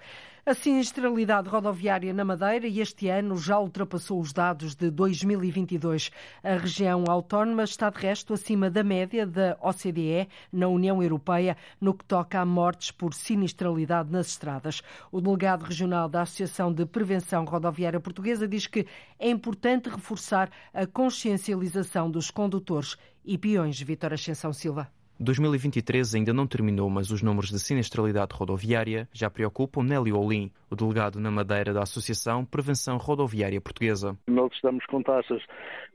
A 0.48 0.54
sinistralidade 0.54 1.46
rodoviária 1.46 2.10
na 2.14 2.24
Madeira 2.24 2.66
este 2.66 3.10
ano 3.10 3.36
já 3.36 3.58
ultrapassou 3.58 4.18
os 4.18 4.32
dados 4.32 4.74
de 4.74 4.90
2022. 4.90 6.10
A 6.42 6.56
região 6.56 7.04
autónoma 7.06 7.64
está 7.64 7.90
de 7.90 7.98
resto 7.98 8.32
acima 8.32 8.70
da 8.70 8.82
média 8.82 9.26
da 9.26 9.58
OCDE 9.60 10.26
na 10.50 10.66
União 10.68 11.02
Europeia 11.02 11.54
no 11.78 11.92
que 11.92 12.02
toca 12.02 12.40
a 12.40 12.46
mortes 12.46 12.90
por 12.90 13.12
sinistralidade 13.12 14.10
nas 14.10 14.28
estradas. 14.28 14.80
O 15.12 15.20
delegado 15.20 15.64
regional 15.64 16.08
da 16.08 16.22
Associação 16.22 16.72
de 16.72 16.86
Prevenção 16.86 17.44
Rodoviária 17.44 18.00
Portuguesa 18.00 18.48
diz 18.48 18.66
que 18.66 18.86
é 19.18 19.28
importante 19.28 19.90
reforçar 19.90 20.50
a 20.72 20.86
consciencialização 20.86 22.10
dos 22.10 22.30
condutores 22.30 22.96
e 23.22 23.36
peões. 23.36 23.78
Vitor 23.82 24.14
Ascensão 24.14 24.54
Silva. 24.54 24.90
2023 25.20 26.14
ainda 26.14 26.32
não 26.32 26.46
terminou, 26.46 26.88
mas 26.88 27.10
os 27.10 27.22
números 27.22 27.50
de 27.50 27.58
sinistralidade 27.58 28.34
rodoviária 28.34 29.08
já 29.12 29.28
preocupam 29.28 29.82
Nélio 29.82 30.18
Olim, 30.18 30.50
o 30.70 30.76
delegado 30.76 31.18
na 31.18 31.30
Madeira 31.30 31.72
da 31.72 31.82
Associação 31.82 32.44
Prevenção 32.44 32.96
Rodoviária 32.96 33.60
Portuguesa. 33.60 34.16
Nós 34.28 34.52
estamos 34.52 34.84
com 34.86 35.02
taxas 35.02 35.42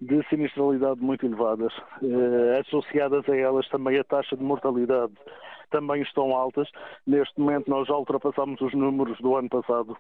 de 0.02 0.22
sinistralidade 0.30 1.00
muito 1.00 1.26
elevadas, 1.26 1.72
eh, 2.04 2.60
associadas 2.60 3.28
a 3.30 3.36
elas 3.36 3.68
também 3.70 3.98
a 3.98 4.04
taxa 4.04 4.36
de 4.36 4.44
mortalidade 4.44 5.14
também 5.74 6.04
estão 6.04 6.36
altas. 6.36 6.70
Neste 7.06 7.38
momento 7.40 7.70
nós 7.70 7.88
já 7.88 7.96
ultrapassamos 7.96 8.62
os 8.62 8.74
números 8.74 9.20
do 9.20 9.36
ano 9.36 9.50
passado. 9.50 9.98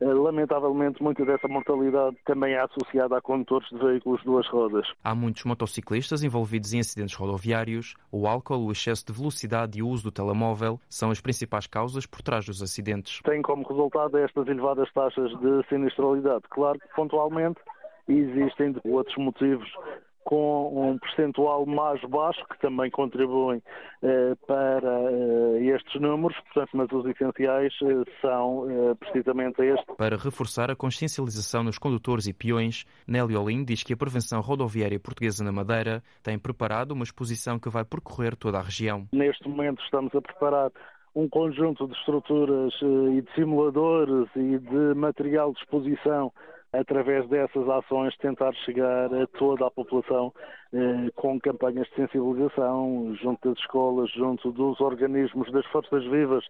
Eh, 0.00 0.04
lamentavelmente, 0.04 1.00
muita 1.00 1.24
dessa 1.24 1.46
mortalidade 1.46 2.16
também 2.24 2.54
é 2.54 2.60
associada 2.60 3.16
a 3.16 3.22
condutores 3.22 3.68
de 3.70 3.78
veículos 3.78 4.18
de 4.20 4.26
duas 4.26 4.48
rodas. 4.48 4.84
Há 5.04 5.14
muitos 5.14 5.44
motociclistas 5.44 6.24
envolvidos 6.24 6.74
em 6.74 6.80
acidentes 6.80 7.14
rodoviários. 7.14 7.94
O 8.10 8.26
álcool, 8.26 8.66
o 8.66 8.72
excesso 8.72 9.06
de 9.06 9.12
velocidade 9.12 9.78
e 9.78 9.82
o 9.82 9.88
uso 9.88 10.02
do 10.02 10.10
telemóvel 10.10 10.80
são 10.88 11.10
as 11.10 11.20
principais 11.20 11.68
causas 11.68 12.04
por 12.04 12.20
trás 12.20 12.44
dos 12.44 12.60
acidentes. 12.60 13.20
Tem 13.22 13.40
como 13.42 13.66
resultado 13.66 14.18
estas 14.18 14.48
elevadas 14.48 14.92
taxas 14.92 15.30
de 15.38 15.68
sinistralidade. 15.68 16.42
Claro 16.50 16.80
que, 16.80 16.88
pontualmente, 16.96 17.60
existem 18.08 18.74
outros 18.84 19.16
motivos 19.16 19.70
com 20.24 20.90
um 20.90 20.98
percentual 20.98 21.66
mais 21.66 22.00
baixo, 22.02 22.44
que 22.50 22.58
também 22.60 22.90
contribuem 22.90 23.62
eh, 24.02 24.34
para 24.46 25.10
eh, 25.10 25.64
estes 25.74 26.00
números, 26.00 26.36
portanto, 26.44 26.70
mas 26.74 26.92
os 26.92 27.06
essenciais 27.06 27.72
eh, 27.82 28.10
são 28.20 28.70
eh, 28.70 28.94
precisamente 28.94 29.62
este. 29.62 29.86
Para 29.96 30.16
reforçar 30.16 30.70
a 30.70 30.76
consciencialização 30.76 31.62
nos 31.62 31.78
condutores 31.78 32.26
e 32.26 32.32
peões, 32.32 32.84
Nélio 33.06 33.40
Olim 33.42 33.64
diz 33.64 33.82
que 33.82 33.92
a 33.92 33.96
Prevenção 33.96 34.40
Rodoviária 34.40 34.98
Portuguesa 34.98 35.44
na 35.44 35.52
Madeira 35.52 36.02
tem 36.22 36.38
preparado 36.38 36.92
uma 36.92 37.04
exposição 37.04 37.58
que 37.58 37.68
vai 37.68 37.84
percorrer 37.84 38.36
toda 38.36 38.58
a 38.58 38.62
região. 38.62 39.06
Neste 39.12 39.48
momento 39.48 39.82
estamos 39.82 40.14
a 40.14 40.20
preparar 40.20 40.70
um 41.14 41.28
conjunto 41.28 41.86
de 41.86 41.94
estruturas 41.94 42.72
eh, 42.82 43.16
e 43.18 43.22
de 43.22 43.34
simuladores 43.34 44.28
e 44.36 44.58
de 44.58 44.94
material 44.94 45.52
de 45.52 45.60
exposição 45.60 46.32
através 46.72 47.28
dessas 47.28 47.68
ações, 47.68 48.16
tentar 48.16 48.52
chegar 48.64 49.12
a 49.12 49.26
toda 49.38 49.66
a 49.66 49.70
população 49.70 50.32
com 51.16 51.38
campanhas 51.38 51.86
de 51.88 51.96
sensibilização 51.96 53.14
junto 53.22 53.50
das 53.50 53.58
escolas, 53.58 54.10
junto 54.12 54.50
dos 54.52 54.80
organismos, 54.80 55.50
das 55.52 55.66
forças 55.66 56.02
vivas 56.04 56.44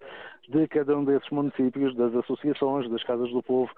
de 0.48 0.66
cada 0.68 0.96
um 0.96 1.04
desses 1.04 1.28
municípios, 1.30 1.94
das 1.96 2.14
associações, 2.14 2.90
das 2.90 3.02
casas 3.04 3.30
do 3.30 3.42
povo, 3.42 3.70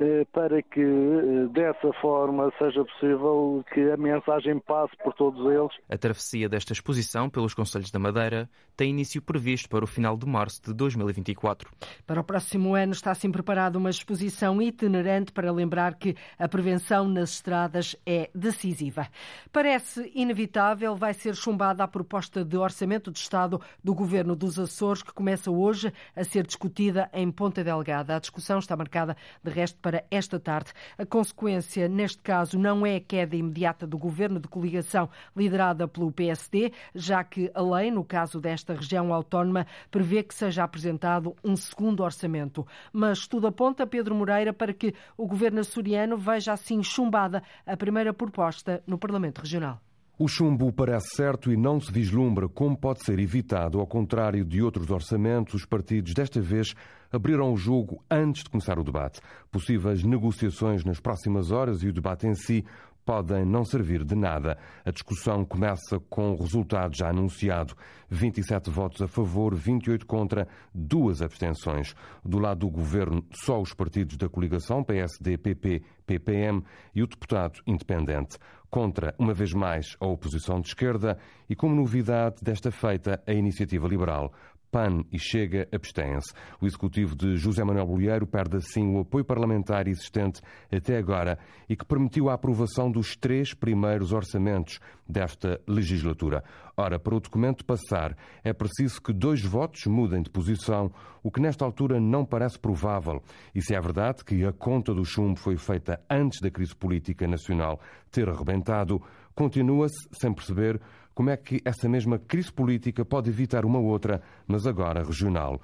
eh, 0.00 0.24
para 0.32 0.62
que 0.62 0.80
eh, 0.80 1.46
dessa 1.52 1.92
forma 2.00 2.52
seja 2.58 2.84
possível 2.84 3.64
que 3.72 3.80
a 3.90 3.96
mensagem 3.96 4.58
passe 4.60 4.96
por 5.02 5.14
todos 5.14 5.44
eles. 5.46 5.72
A 5.90 5.98
travessia 5.98 6.48
desta 6.48 6.72
exposição 6.72 7.28
pelos 7.28 7.54
Conselhos 7.54 7.90
da 7.90 7.98
Madeira 7.98 8.48
tem 8.76 8.90
início 8.90 9.20
previsto 9.20 9.68
para 9.68 9.84
o 9.84 9.86
final 9.86 10.16
de 10.16 10.26
março 10.26 10.62
de 10.62 10.72
2024. 10.72 11.70
Para 12.06 12.20
o 12.20 12.24
próximo 12.24 12.74
ano 12.74 12.92
está 12.92 13.10
assim 13.10 13.30
preparada 13.30 13.76
uma 13.76 13.90
exposição 13.90 14.62
itinerante 14.62 15.32
para 15.32 15.52
lembrar 15.52 15.96
que 15.96 16.16
a 16.38 16.48
prevenção 16.48 17.06
nas 17.08 17.34
estradas 17.34 17.96
é 18.06 18.30
decisiva. 18.34 19.08
Parece 19.52 19.91
inevitável, 20.14 20.94
vai 20.94 21.14
ser 21.14 21.34
chumbada 21.34 21.84
a 21.84 21.88
proposta 21.88 22.44
de 22.44 22.56
orçamento 22.56 23.10
de 23.10 23.18
Estado 23.18 23.60
do 23.82 23.94
Governo 23.94 24.34
dos 24.34 24.58
Açores, 24.58 25.02
que 25.02 25.12
começa 25.12 25.50
hoje 25.50 25.92
a 26.14 26.24
ser 26.24 26.46
discutida 26.46 27.10
em 27.12 27.30
Ponta 27.30 27.62
Delgada. 27.62 28.16
A 28.16 28.18
discussão 28.18 28.58
está 28.58 28.76
marcada, 28.76 29.16
de 29.42 29.50
resto, 29.50 29.78
para 29.80 30.04
esta 30.10 30.38
tarde. 30.40 30.72
A 30.96 31.04
consequência, 31.04 31.88
neste 31.88 32.22
caso, 32.22 32.58
não 32.58 32.86
é 32.86 32.96
a 32.96 33.00
queda 33.00 33.36
imediata 33.36 33.86
do 33.86 33.98
Governo 33.98 34.40
de 34.40 34.48
coligação 34.48 35.10
liderada 35.36 35.86
pelo 35.86 36.12
PSD, 36.12 36.72
já 36.94 37.22
que 37.22 37.50
a 37.54 37.60
lei, 37.60 37.90
no 37.90 38.04
caso 38.04 38.40
desta 38.40 38.74
região 38.74 39.12
autónoma, 39.12 39.66
prevê 39.90 40.22
que 40.22 40.34
seja 40.34 40.64
apresentado 40.64 41.36
um 41.44 41.56
segundo 41.56 42.02
orçamento. 42.02 42.66
Mas 42.92 43.26
tudo 43.26 43.46
aponta, 43.46 43.86
Pedro 43.86 44.14
Moreira, 44.14 44.52
para 44.52 44.72
que 44.72 44.94
o 45.16 45.26
Governo 45.26 45.60
açoriano 45.60 46.16
veja 46.16 46.52
assim 46.52 46.82
chumbada 46.82 47.42
a 47.66 47.76
primeira 47.76 48.12
proposta 48.12 48.82
no 48.86 48.96
Parlamento 48.96 49.40
Regional. 49.40 49.81
O 50.18 50.28
chumbo 50.28 50.70
parece 50.70 51.16
certo 51.16 51.50
e 51.50 51.56
não 51.56 51.80
se 51.80 51.90
vislumbra 51.90 52.46
como 52.46 52.76
pode 52.76 53.02
ser 53.02 53.18
evitado. 53.18 53.80
Ao 53.80 53.86
contrário 53.86 54.44
de 54.44 54.62
outros 54.62 54.90
orçamentos, 54.90 55.54
os 55.54 55.64
partidos 55.64 56.12
desta 56.12 56.38
vez 56.38 56.74
abriram 57.10 57.52
o 57.52 57.56
jogo 57.56 58.04
antes 58.10 58.44
de 58.44 58.50
começar 58.50 58.78
o 58.78 58.84
debate. 58.84 59.20
Possíveis 59.50 60.04
negociações 60.04 60.84
nas 60.84 61.00
próximas 61.00 61.50
horas 61.50 61.82
e 61.82 61.88
o 61.88 61.92
debate 61.92 62.26
em 62.26 62.34
si 62.34 62.62
podem 63.04 63.44
não 63.44 63.64
servir 63.64 64.04
de 64.04 64.14
nada. 64.14 64.58
A 64.84 64.90
discussão 64.90 65.44
começa 65.44 65.98
com 66.10 66.32
o 66.32 66.42
resultado 66.42 66.96
já 66.96 67.08
anunciado: 67.08 67.74
27 68.08 68.70
votos 68.70 69.02
a 69.02 69.08
favor, 69.08 69.54
28 69.54 70.06
contra, 70.06 70.48
duas 70.74 71.22
abstenções. 71.22 71.94
Do 72.24 72.38
lado 72.38 72.60
do 72.60 72.70
governo, 72.70 73.24
só 73.32 73.60
os 73.60 73.72
partidos 73.74 74.16
da 74.16 74.28
coligação 74.28 74.84
PSD, 74.84 75.38
PP, 75.38 75.82
PPM 76.06 76.62
e 76.94 77.02
o 77.02 77.06
deputado 77.06 77.60
independente. 77.66 78.38
Contra, 78.70 79.14
uma 79.18 79.34
vez 79.34 79.52
mais, 79.52 79.96
a 80.00 80.06
oposição 80.06 80.58
de 80.58 80.68
esquerda 80.68 81.18
e, 81.46 81.54
como 81.54 81.74
novidade 81.74 82.36
desta 82.42 82.70
feita, 82.70 83.22
a 83.26 83.32
iniciativa 83.32 83.86
liberal. 83.86 84.32
PAN 84.72 85.04
e 85.12 85.18
Chega 85.18 85.68
abstêm-se. 85.70 86.32
O 86.58 86.66
executivo 86.66 87.14
de 87.14 87.36
José 87.36 87.62
Manuel 87.62 87.86
Bolheiro 87.86 88.26
perde 88.26 88.56
assim 88.56 88.96
o 88.96 89.00
apoio 89.00 89.22
parlamentar 89.22 89.86
existente 89.86 90.40
até 90.72 90.96
agora 90.96 91.38
e 91.68 91.76
que 91.76 91.84
permitiu 91.84 92.30
a 92.30 92.34
aprovação 92.34 92.90
dos 92.90 93.14
três 93.14 93.52
primeiros 93.52 94.12
orçamentos 94.12 94.80
desta 95.06 95.60
legislatura. 95.68 96.42
Ora, 96.74 96.98
para 96.98 97.14
o 97.14 97.20
documento 97.20 97.66
passar, 97.66 98.16
é 98.42 98.54
preciso 98.54 99.00
que 99.02 99.12
dois 99.12 99.42
votos 99.42 99.84
mudem 99.84 100.22
de 100.22 100.30
posição, 100.30 100.90
o 101.22 101.30
que 101.30 101.40
nesta 101.40 101.66
altura 101.66 102.00
não 102.00 102.24
parece 102.24 102.58
provável. 102.58 103.22
E 103.54 103.60
se 103.60 103.74
é 103.74 103.80
verdade 103.80 104.24
que 104.24 104.42
a 104.44 104.52
conta 104.52 104.94
do 104.94 105.04
chumbo 105.04 105.38
foi 105.38 105.58
feita 105.58 106.00
antes 106.08 106.40
da 106.40 106.50
crise 106.50 106.74
política 106.74 107.28
nacional 107.28 107.78
ter 108.10 108.26
arrebentado, 108.26 109.02
continua-se 109.34 110.08
sem 110.12 110.32
perceber 110.32 110.80
como 111.14 111.30
é 111.30 111.36
que 111.36 111.60
essa 111.64 111.88
mesma 111.88 112.18
crise 112.18 112.52
política 112.52 113.04
pode 113.04 113.30
evitar 113.30 113.64
uma 113.64 113.78
outra, 113.78 114.22
mas 114.46 114.66
agora 114.66 115.04
regional. 115.04 115.60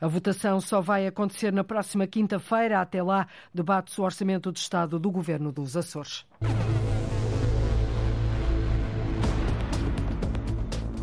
A 0.00 0.08
votação 0.08 0.60
só 0.60 0.80
vai 0.80 1.06
acontecer 1.06 1.52
na 1.52 1.64
próxima 1.64 2.06
quinta-feira. 2.06 2.80
Até 2.80 3.02
lá, 3.02 3.26
debate-se 3.54 4.00
o 4.00 4.04
Orçamento 4.04 4.50
de 4.52 4.58
Estado 4.58 4.98
do 4.98 5.10
Governo 5.10 5.52
dos 5.52 5.76
Açores. 5.76 6.26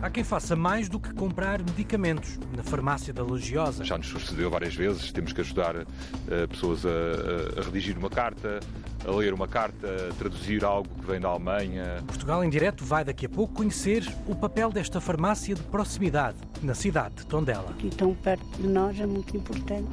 Há 0.06 0.10
quem 0.12 0.24
faça 0.24 0.56
mais 0.56 0.88
do 0.88 1.00
que 1.00 1.12
comprar 1.16 1.64
medicamentos 1.64 2.38
na 2.56 2.62
farmácia 2.62 3.12
da 3.12 3.24
Logiosa. 3.24 3.84
Já 3.84 3.98
nos 3.98 4.06
sucedeu 4.06 4.52
várias 4.52 4.76
vezes, 4.76 5.12
temos 5.12 5.34
que 5.34 5.42
ajudar 5.42 5.78
uh, 5.78 5.86
pessoas 6.48 6.86
a, 6.86 6.90
a, 7.60 7.64
redigir 7.64 7.98
uma 7.98 8.10
carta, 8.10 8.60
a 9.08 9.12
ler 9.12 9.34
uma 9.34 9.48
carta, 9.48 9.88
a 10.10 10.14
traduzir 10.16 10.64
algo 10.66 10.90
que 11.00 11.06
vem 11.06 11.20
da 11.20 11.30
Alemanha. 11.30 12.04
Portugal 12.08 12.44
em 12.44 12.50
Direto 12.50 12.84
vai 12.84 13.04
daqui 13.04 13.26
a 13.26 13.30
pouco 13.30 13.54
conhecer 13.54 14.04
o 14.28 14.36
papel 14.36 14.72
desta 14.72 15.00
farmácia 15.00 15.54
de 15.54 15.62
proximidade 15.64 16.38
na 16.62 16.74
cidade 16.74 17.16
de 17.16 17.26
Tondela. 17.26 17.70
Aqui 17.70 17.90
tão 17.90 18.14
perto 18.16 18.46
de 18.58 18.68
nós 18.68 19.00
é 19.00 19.06
muito 19.06 19.38
importante. 19.38 19.90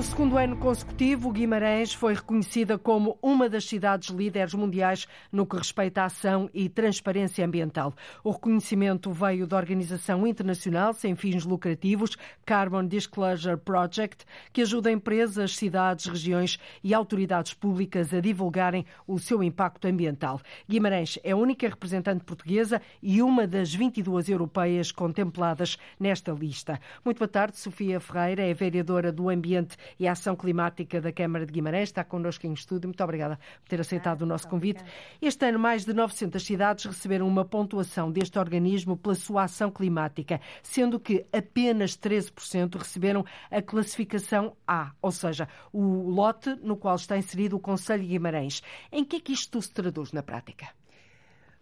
Pelo 0.00 0.08
segundo 0.08 0.38
ano 0.38 0.56
consecutivo, 0.56 1.30
Guimarães 1.30 1.92
foi 1.92 2.14
reconhecida 2.14 2.78
como 2.78 3.18
uma 3.20 3.50
das 3.50 3.66
cidades 3.66 4.08
líderes 4.08 4.54
mundiais 4.54 5.06
no 5.30 5.44
que 5.44 5.58
respeita 5.58 6.00
à 6.00 6.04
ação 6.06 6.48
e 6.54 6.70
transparência 6.70 7.44
ambiental. 7.44 7.94
O 8.24 8.30
reconhecimento 8.30 9.12
veio 9.12 9.46
da 9.46 9.58
organização 9.58 10.26
internacional 10.26 10.94
sem 10.94 11.14
fins 11.14 11.44
lucrativos 11.44 12.16
Carbon 12.46 12.86
Disclosure 12.86 13.58
Project, 13.58 14.24
que 14.54 14.62
ajuda 14.62 14.90
empresas, 14.90 15.54
cidades, 15.54 16.06
regiões 16.06 16.58
e 16.82 16.94
autoridades 16.94 17.52
públicas 17.52 18.14
a 18.14 18.20
divulgarem 18.20 18.86
o 19.06 19.18
seu 19.18 19.42
impacto 19.42 19.86
ambiental. 19.86 20.40
Guimarães 20.66 21.18
é 21.22 21.32
a 21.32 21.36
única 21.36 21.68
representante 21.68 22.24
portuguesa 22.24 22.80
e 23.02 23.20
uma 23.20 23.46
das 23.46 23.74
22 23.74 24.30
europeias 24.30 24.90
contempladas 24.90 25.76
nesta 25.98 26.32
lista. 26.32 26.80
Muito 27.04 27.18
boa 27.18 27.28
tarde, 27.28 27.58
Sofia 27.58 28.00
Ferreira, 28.00 28.42
é 28.42 28.54
vereadora 28.54 29.12
do 29.12 29.28
Ambiente 29.28 29.76
e 29.98 30.06
Ação 30.06 30.36
Climática 30.36 31.00
da 31.00 31.12
Câmara 31.12 31.46
de 31.46 31.52
Guimarães. 31.52 31.88
Está 31.88 32.04
connosco 32.04 32.46
em 32.46 32.52
estúdio. 32.52 32.88
Muito 32.88 33.02
obrigada 33.02 33.38
por 33.62 33.68
ter 33.68 33.80
aceitado 33.80 34.22
o 34.22 34.26
nosso 34.26 34.48
convite. 34.48 34.82
Este 35.20 35.46
ano, 35.46 35.58
mais 35.58 35.84
de 35.84 35.92
900 35.92 36.44
cidades 36.44 36.84
receberam 36.84 37.26
uma 37.26 37.44
pontuação 37.44 38.10
deste 38.10 38.38
organismo 38.38 38.96
pela 38.96 39.14
sua 39.14 39.44
ação 39.44 39.70
climática, 39.70 40.40
sendo 40.62 40.98
que 40.98 41.26
apenas 41.32 41.96
13% 41.96 42.76
receberam 42.76 43.24
a 43.50 43.62
classificação 43.62 44.56
A, 44.66 44.92
ou 45.00 45.12
seja, 45.12 45.48
o 45.72 46.10
lote 46.10 46.54
no 46.62 46.76
qual 46.76 46.96
está 46.96 47.16
inserido 47.16 47.56
o 47.56 47.60
Conselho 47.60 48.02
de 48.02 48.08
Guimarães. 48.08 48.62
Em 48.90 49.04
que 49.04 49.16
é 49.16 49.20
que 49.20 49.32
isto 49.32 49.60
se 49.60 49.72
traduz 49.72 50.12
na 50.12 50.22
prática? 50.22 50.79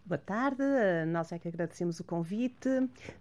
Boa 0.09 0.17
tarde, 0.17 0.63
nós 1.05 1.31
é 1.31 1.37
que 1.37 1.47
agradecemos 1.47 1.99
o 1.99 2.03
convite. 2.03 2.67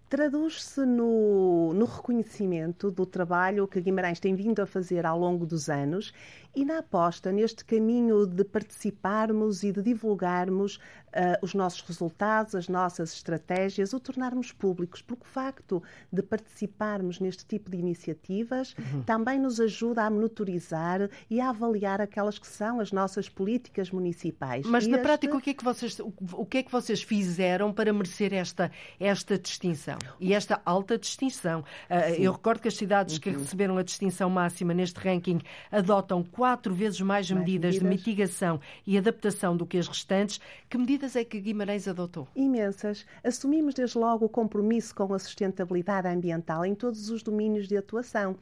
Traduz-se 0.09 0.87
no, 0.87 1.75
no, 1.75 1.85
reconhecimento 1.85 2.91
do 2.91 3.05
trabalho 3.05 3.69
que 3.69 3.79
Guimarães 3.79 4.19
tem 4.19 4.35
vindo 4.35 4.61
a 4.63 4.67
fazer 4.67 5.05
ao 5.05 5.19
longo 5.19 5.45
dos 5.45 5.69
anos 5.69 6.15
e 6.57 6.65
na 6.65 6.79
aposta 6.79 7.31
neste 7.31 7.63
caminho 7.63 8.27
de 8.27 8.43
participarmos 8.43 9.63
e 9.63 9.71
de 9.71 9.83
divulgarmos 9.83 10.77
uh, 11.09 11.39
os 11.43 11.53
nossos 11.53 11.83
resultados, 11.83 12.55
as 12.55 12.69
nossas 12.69 13.13
estratégias, 13.13 13.93
o 13.93 14.01
tornarmos 14.01 14.51
públicos, 14.51 15.03
porque 15.03 15.25
o 15.25 15.29
facto 15.29 15.83
de 16.11 16.23
participarmos 16.23 17.21
neste 17.21 17.45
tipo 17.45 17.71
de 17.71 17.77
iniciativas 17.77 18.75
uhum. 18.79 19.03
também 19.03 19.39
nos 19.39 19.61
ajuda 19.61 20.05
a 20.05 20.11
monitorizar 20.11 21.11
e 21.29 21.39
a 21.39 21.51
avaliar 21.51 22.01
aquelas 22.01 22.39
que 22.39 22.47
são 22.47 22.81
as 22.81 22.93
nossas 22.93 23.29
políticas 23.29 23.91
municipais. 23.91 24.67
Mas 24.67 24.87
e 24.87 24.89
na 24.89 24.97
este... 24.97 25.05
prática 25.05 25.37
o 25.37 25.41
que 25.41 25.51
é 25.51 25.55
que 25.55 25.65
vocês 25.65 25.99
o 26.01 26.47
que 26.47 26.59
é 26.59 26.63
que 26.63 26.71
vocês 26.71 26.78
fizeram 27.03 27.73
para 27.73 27.93
merecer 27.93 28.33
esta, 28.33 28.71
esta 28.99 29.39
distinção 29.39 29.99
e 30.21 30.35
esta 30.35 30.61
alta 30.65 30.99
distinção? 30.99 31.61
Uh, 31.61 32.15
eu 32.19 32.33
recordo 32.33 32.61
que 32.61 32.69
as 32.69 32.77
cidades 32.77 33.17
uhum. 33.17 33.21
que 33.21 33.31
receberam 33.31 33.79
a 33.79 33.83
distinção 33.83 34.31
máxima 34.31 34.73
neste 34.73 34.99
ranking 34.99 35.41
adotam 35.71 36.23
quatro 36.23 36.75
vezes 36.75 37.01
mais, 37.01 37.31
mais 37.31 37.41
medidas, 37.41 37.75
medidas, 37.75 37.91
de 37.91 37.97
mitigação 37.97 38.61
e 38.87 38.97
adaptação 38.97 39.57
do 39.57 39.67
que 39.67 39.79
as 39.79 39.89
restantes. 39.89 40.41
Que 40.69 40.79
medidas 40.79 41.17
é 41.17 41.25
que 41.25 41.41
Guimarães 41.41 41.89
adotou? 41.89 42.29
Imensas. 42.35 43.07
Assumimos 43.25 43.75
desde 43.75 43.99
logo 43.99 44.27
o 44.27 44.29
compromisso 44.29 44.95
com 44.95 45.13
a 45.15 45.19
sustentabilidade 45.19 46.09
ambiental 46.09 46.65
em 46.65 46.75
todos 46.75 47.11
os 47.11 47.23
domínios 47.23 47.69
de 47.69 47.77
atuação. 47.77 48.37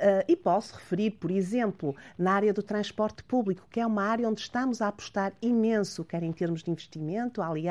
Uh, 0.00 0.24
e 0.26 0.34
posso 0.34 0.74
referir, 0.76 1.10
por 1.10 1.30
exemplo, 1.30 1.94
na 2.16 2.32
área 2.32 2.54
do 2.54 2.62
transporte 2.62 3.22
público, 3.22 3.66
que 3.70 3.78
é 3.78 3.86
uma 3.86 4.02
área 4.02 4.26
onde 4.26 4.40
estamos 4.40 4.80
a 4.80 4.88
apostar 4.88 5.34
imenso, 5.42 6.04
quer 6.04 6.22
em 6.22 6.32
termos 6.32 6.62
de 6.62 6.70
investimento. 6.70 7.42
Aliás, 7.42 7.69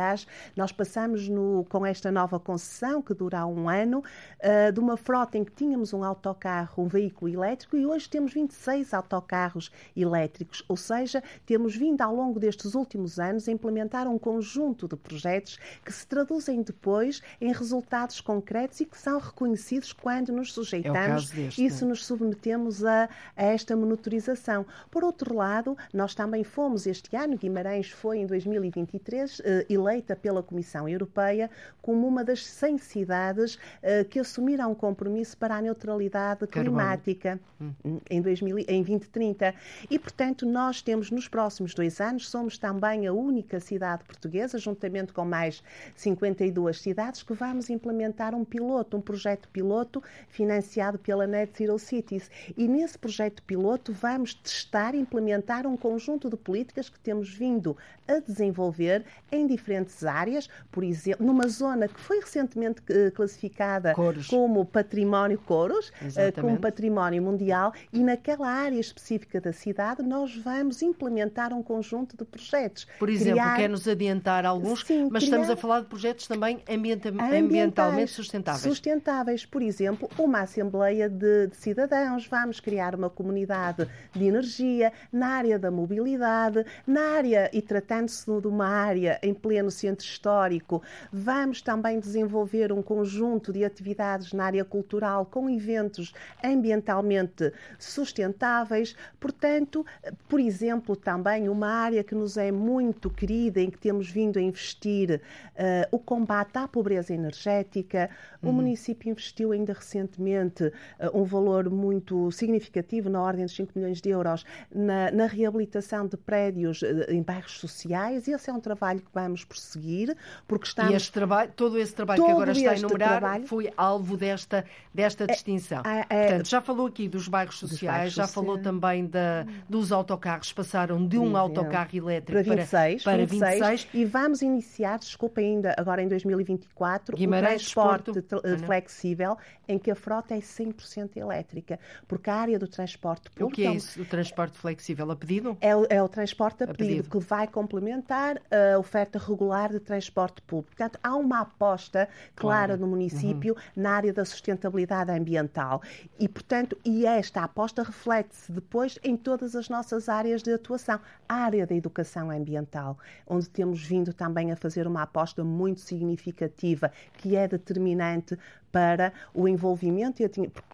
nós 0.56 0.72
passamos 0.72 1.28
no, 1.28 1.66
com 1.70 1.86
esta 1.86 2.12
nova 2.12 2.40
concessão, 2.40 3.02
que 3.02 3.14
dura 3.14 3.46
um 3.46 3.70
ano, 3.70 4.00
uh, 4.00 4.72
de 4.72 4.80
uma 4.80 4.98
frota 4.98 5.38
em 5.38 5.44
que 5.44 5.52
tínhamos 5.52 5.94
um 5.94 6.04
autocarro, 6.04 6.84
um 6.84 6.88
veículo 6.88 7.32
elétrico, 7.32 7.78
e 7.78 7.86
hoje 7.86 8.10
temos 8.10 8.34
26 8.34 8.94
autocarros 8.94 9.72
elétricos. 9.96 10.64
Ou 10.68 10.78
seja, 10.78 11.24
temos 11.46 11.76
vindo 11.76 12.02
ao 12.02 12.16
longo 12.16 12.40
destes 12.40 12.76
últimos 12.76 13.20
anos 13.20 13.48
a 13.48 13.52
implementar 13.52 14.08
um 14.08 14.18
conjunto 14.18 14.88
de 14.88 14.96
projetos 14.96 15.60
que 15.84 15.92
se 15.92 16.06
traduzem 16.06 16.62
depois 16.62 17.22
em 17.40 17.52
resultados 17.52 18.22
concretos 18.22 18.80
e 18.80 18.86
que 18.86 18.98
são 18.98 19.20
reconhecidos 19.20 19.94
quando 19.94 20.32
nos 20.32 20.54
sujeitamos 20.54 21.32
é 21.38 21.50
e 21.58 21.70
se 21.70 21.86
nos 21.86 22.06
submetemos 22.06 22.86
a, 22.86 23.10
a 23.36 23.44
esta 23.44 23.76
monitorização. 23.76 24.66
Por 24.90 25.04
outro 25.04 25.36
lado, 25.36 25.78
nós 25.94 26.16
também 26.16 26.44
fomos 26.44 26.86
este 26.86 27.16
ano, 27.16 27.38
Guimarães 27.38 27.90
foi 27.90 28.20
em 28.20 28.26
2023 28.26 29.42
eh, 29.44 29.66
eleita 29.80 30.16
pela 30.16 30.44
Comissão 30.44 30.88
Europeia 30.88 31.50
como 31.82 32.08
uma 32.08 32.24
das 32.24 32.46
100 32.46 32.78
cidades 32.78 33.58
eh, 33.82 34.04
que 34.04 34.20
assumiram 34.20 34.72
um 34.72 34.76
compromisso 34.76 35.38
para 35.38 35.56
a 35.56 35.62
neutralidade 35.62 36.46
climática 36.48 37.40
hum. 37.60 38.00
em, 38.10 38.22
2000, 38.22 38.60
em 38.60 38.84
2030. 38.84 39.56
E, 39.90 39.98
portanto, 39.98 40.46
nós 40.46 40.82
temos 40.82 41.10
nos 41.10 41.28
próximos 41.28 41.74
dois 41.74 42.00
anos, 42.00 42.30
somos 42.30 42.58
também 42.58 43.08
a 43.08 43.14
única 43.14 43.60
cidade 43.60 44.04
portuguesa, 44.04 44.58
juntamente 44.58 45.14
com 45.14 45.26
mais 45.26 45.64
52 45.96 46.80
cidades, 46.80 47.24
que 47.24 47.34
vamos 47.34 47.70
implementar 47.70 48.36
um 48.36 48.46
piloto, 48.46 48.98
um 48.98 49.02
projeto 49.02 49.48
piloto 49.50 50.04
financiado 50.28 51.00
pela 51.00 51.26
Net 51.26 51.58
Zero 51.58 51.80
Cities. 51.80 52.30
E 52.56 52.68
nesse 52.68 52.98
projeto 52.98 53.42
piloto 53.44 53.94
vamos 53.94 54.34
testar 54.34 54.94
e 54.94 55.00
implementar 55.00 55.66
um 55.66 55.78
conjunto 55.78 56.30
de 56.30 56.38
políticas 56.38 56.90
que 56.90 57.00
temos 57.00 57.34
vindo 57.34 57.78
a 58.08 58.20
desenvolver 58.20 59.06
em 59.32 59.48
diferentes 59.48 59.69
áreas, 60.08 60.50
por 60.72 60.84
exemplo, 60.84 61.26
numa 61.26 61.48
zona 61.48 61.88
que 61.88 62.00
foi 62.00 62.20
recentemente 62.20 62.82
eh, 62.90 63.12
classificada 63.12 63.94
Coros. 63.94 64.28
como 64.28 64.66
património 64.66 65.40
Coros, 65.40 65.92
eh, 66.02 66.08
Exatamente. 66.08 66.42
como 66.42 66.58
património 66.58 67.22
mundial, 67.22 67.74
e 67.92 68.00
naquela 68.00 68.48
área 68.48 68.80
específica 68.80 69.42
da 69.42 69.52
cidade 69.54 70.02
nós 70.02 70.36
vamos 70.38 70.82
implementar 70.82 71.54
um 71.54 71.62
conjunto 71.62 72.16
de 72.16 72.26
projetos. 72.26 72.88
Por 72.98 73.10
exemplo, 73.10 73.42
criar... 73.42 73.58
quer-nos 73.58 73.88
adiantar 73.88 74.46
alguns, 74.46 74.84
Sim, 74.86 75.10
mas 75.12 75.24
criar... 75.24 75.38
estamos 75.40 75.50
a 75.50 75.56
falar 75.56 75.82
de 75.82 75.88
projetos 75.88 76.28
também 76.28 76.62
ambienta... 76.70 77.10
ambientalmente 77.10 78.12
sustentáveis. 78.12 78.64
Sustentáveis, 78.64 79.46
por 79.46 79.62
exemplo, 79.62 80.10
uma 80.18 80.42
Assembleia 80.42 81.10
de, 81.10 81.48
de 81.48 81.56
Cidadãos, 81.56 82.28
vamos 82.28 82.60
criar 82.60 82.96
uma 82.96 83.10
comunidade 83.10 83.88
de 84.14 84.26
energia 84.26 84.92
na 85.12 85.28
área 85.28 85.60
da 85.60 85.70
mobilidade, 85.70 86.66
na 86.86 87.02
área 87.16 87.50
e 87.54 87.62
tratando-se 87.62 88.30
de 88.40 88.48
uma 88.48 88.68
área 88.68 89.20
em 89.22 89.34
pleno 89.34 89.59
centro 89.70 90.06
histórico, 90.06 90.82
vamos 91.12 91.62
também 91.62 92.00
desenvolver 92.00 92.72
um 92.72 92.82
conjunto 92.82 93.52
de 93.52 93.66
atividades 93.66 94.32
na 94.32 94.46
área 94.46 94.64
cultural 94.64 95.26
com 95.26 95.50
eventos 95.50 96.14
ambientalmente 96.44 97.52
sustentáveis. 97.78 98.96
Portanto, 99.20 99.86
por 100.28 100.40
exemplo, 100.40 100.96
também 100.96 101.50
uma 101.50 101.68
área 101.68 102.04
que 102.04 102.16
nos 102.16 102.38
é 102.38 102.52
muito 102.52 103.10
querida, 103.10 103.60
em 103.60 103.70
que 103.70 103.78
temos 103.78 104.10
vindo 104.10 104.38
a 104.38 104.42
investir, 104.42 105.22
uh, 105.60 105.88
o 105.92 106.00
combate 106.00 106.58
à 106.58 106.68
pobreza 106.68 107.14
energética. 107.14 108.10
Uhum. 108.42 108.50
O 108.50 108.54
município 108.54 109.10
investiu 109.10 109.52
ainda 109.52 109.74
recentemente 109.74 110.66
uh, 110.66 110.74
um 111.14 111.24
valor 111.24 111.70
muito 111.70 112.32
significativo, 112.32 113.10
na 113.10 113.22
ordem 113.22 113.46
de 113.46 113.52
5 113.54 113.74
milhões 113.76 114.02
de 114.02 114.10
euros, 114.10 114.46
na, 114.74 115.12
na 115.12 115.26
reabilitação 115.26 116.08
de 116.08 116.18
prédios 116.18 116.82
uh, 116.82 117.06
em 117.10 117.22
bairros 117.22 117.60
sociais. 117.60 118.28
Esse 118.28 118.50
é 118.50 118.54
um 118.54 118.60
trabalho 118.60 119.02
que 119.02 119.12
vamos 119.14 119.44
prosseguir, 119.50 120.16
porque 120.48 120.68
estamos... 120.68 120.94
E 120.94 120.96
este 120.96 121.12
trabalho, 121.12 121.52
todo 121.56 121.78
esse 121.78 121.94
trabalho 121.94 122.22
todo 122.22 122.28
que 122.28 122.32
agora 122.32 122.52
está 122.52 122.72
a 122.72 122.78
enumerar 122.78 123.20
trabalho... 123.20 123.48
foi 123.48 123.74
alvo 123.76 124.16
desta, 124.16 124.64
desta 124.94 125.24
é, 125.24 125.28
distinção. 125.28 125.82
É, 125.84 126.06
é, 126.10 126.28
Portanto, 126.28 126.48
já 126.48 126.62
falou 126.62 126.86
aqui 126.88 127.10
dos 127.10 127.28
bairros 127.28 127.58
sociais, 127.58 127.98
bairros 127.98 128.14
já 128.14 128.28
sociais. 128.28 128.48
falou 128.48 128.62
também 128.62 129.08
da, 129.08 129.46
dos 129.68 129.92
autocarros, 129.92 130.54
passaram 130.54 131.06
de 131.06 131.18
um 131.18 131.36
autocarro 131.36 131.90
elétrico 131.94 132.44
para 132.44 132.56
26, 132.56 133.04
para, 133.04 133.12
para 133.12 133.26
26, 133.26 133.52
26, 133.52 133.88
e 133.94 134.06
vamos 134.06 134.42
iniciar, 134.42 135.00
desculpa 135.00 135.42
ainda, 135.42 135.76
agora 135.78 136.02
em 136.04 136.08
2024, 136.08 137.18
Guimarães, 137.18 137.62
o 137.62 137.74
transporte 137.74 138.12
Desporto, 138.12 138.66
flexível 138.66 139.38
em 139.68 139.78
que 139.78 139.90
a 139.90 139.96
frota 139.96 140.36
é 140.36 140.40
100% 140.40 141.18
elétrica, 141.18 141.80
porque 142.08 142.30
a 142.30 142.36
área 142.36 142.60
do 142.60 142.68
transporte 142.68 143.30
público... 143.32 143.52
O 143.52 143.56
que 143.56 143.66
é 143.66 143.74
isso, 143.74 144.02
o 144.02 144.06
transporte 144.06 144.58
flexível? 144.58 145.10
A 145.12 145.16
pedido? 145.16 145.58
É, 145.62 145.72
é 145.96 146.04
o 146.04 146.08
transporte 146.08 146.64
a, 146.64 146.66
a 146.66 146.68
pedido, 146.68 147.04
pedido, 147.04 147.10
que 147.10 147.20
vai 147.20 147.48
complementar 147.48 148.42
a 148.52 148.78
oferta 148.78 149.18
regular 149.20 149.39
de 149.70 149.80
transporte 149.80 150.42
público. 150.42 150.76
Portanto, 150.76 151.00
há 151.02 151.16
uma 151.16 151.42
aposta 151.42 152.10
clara 152.36 152.68
claro. 152.68 152.82
no 152.82 152.88
município 152.88 153.54
uhum. 153.54 153.84
na 153.84 153.92
área 153.92 154.12
da 154.12 154.26
sustentabilidade 154.26 155.12
ambiental 155.12 155.82
e, 156.20 156.28
portanto, 156.28 156.78
e 156.84 157.06
esta 157.06 157.44
aposta 157.44 157.82
reflete-se 157.84 158.52
depois 158.52 159.00
em 159.02 159.16
todas 159.16 159.56
as 159.56 159.70
nossas 159.70 160.10
áreas 160.10 160.44
de 160.44 160.52
atuação. 160.52 161.00
A 161.28 161.36
área 161.36 161.66
da 161.66 161.74
educação 161.74 162.30
ambiental, 162.30 162.98
onde 163.26 163.50
temos 163.50 163.82
vindo 163.82 164.14
também 164.14 164.52
a 164.52 164.56
fazer 164.56 164.86
uma 164.86 165.04
aposta 165.04 165.44
muito 165.44 165.80
significativa, 165.80 166.92
que 167.14 167.36
é 167.36 167.48
determinante 167.48 168.38
para 168.72 169.14
o 169.34 169.48
envolvimento. 169.48 170.24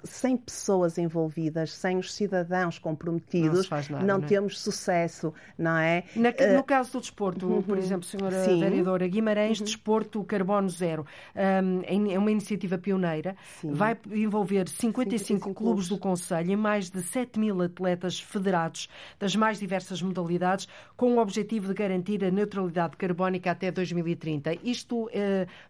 Sem 0.04 0.38
pessoas 0.38 0.98
envolvidas, 0.98 1.74
sem 1.74 1.98
os 1.98 2.14
cidadãos 2.14 2.78
comprometidos, 2.78 3.70
não, 3.70 3.78
nada, 3.78 4.06
não, 4.06 4.18
não 4.20 4.26
é? 4.26 4.28
temos 4.28 4.60
sucesso, 4.60 5.34
não 5.58 5.78
é? 5.78 6.04
Na, 6.16 6.30
no 6.54 6.60
uh, 6.60 6.64
caso 6.64 6.94
do 6.94 7.02
desporto, 7.02 7.48
uhum. 7.48 7.62
por 7.62 7.78
exemplo, 7.78 8.06
senhora 8.06 8.44
Sim. 8.44 8.60
vereadora, 8.60 9.08
Guimarães, 9.08 9.60
uhum. 9.60 9.66
desporto 9.66 10.24
carbono 10.24 10.70
zero, 10.70 11.06
um, 11.36 12.12
é 12.12 12.18
uma 12.18 12.32
iniciativa 12.32 12.78
pioneira, 12.78 13.36
Sim. 13.60 13.72
vai 13.72 13.98
envolver 14.12 14.68
55, 14.68 15.26
55 15.46 15.54
clubes 15.54 15.88
do 15.88 15.98
Conselho 15.98 16.52
e 16.52 16.56
mais 16.56 16.90
de 16.90 17.02
7 17.02 17.40
mil 17.40 17.62
atletas 17.62 18.20
federados 18.20 18.90
das 19.20 19.36
mais 19.36 19.60
diversas 19.60 20.02
modalidades, 20.02 20.68
com 20.96 21.16
o 21.16 21.20
objetivo 21.20 21.68
de 21.68 21.74
garantir 21.74 22.24
a 22.24 22.32
neutralidade 22.32 22.98
carbónica 22.98 23.52
até 23.52 23.72
2030. 23.72 24.56
Isto 24.64 25.06
uh, 25.06 25.10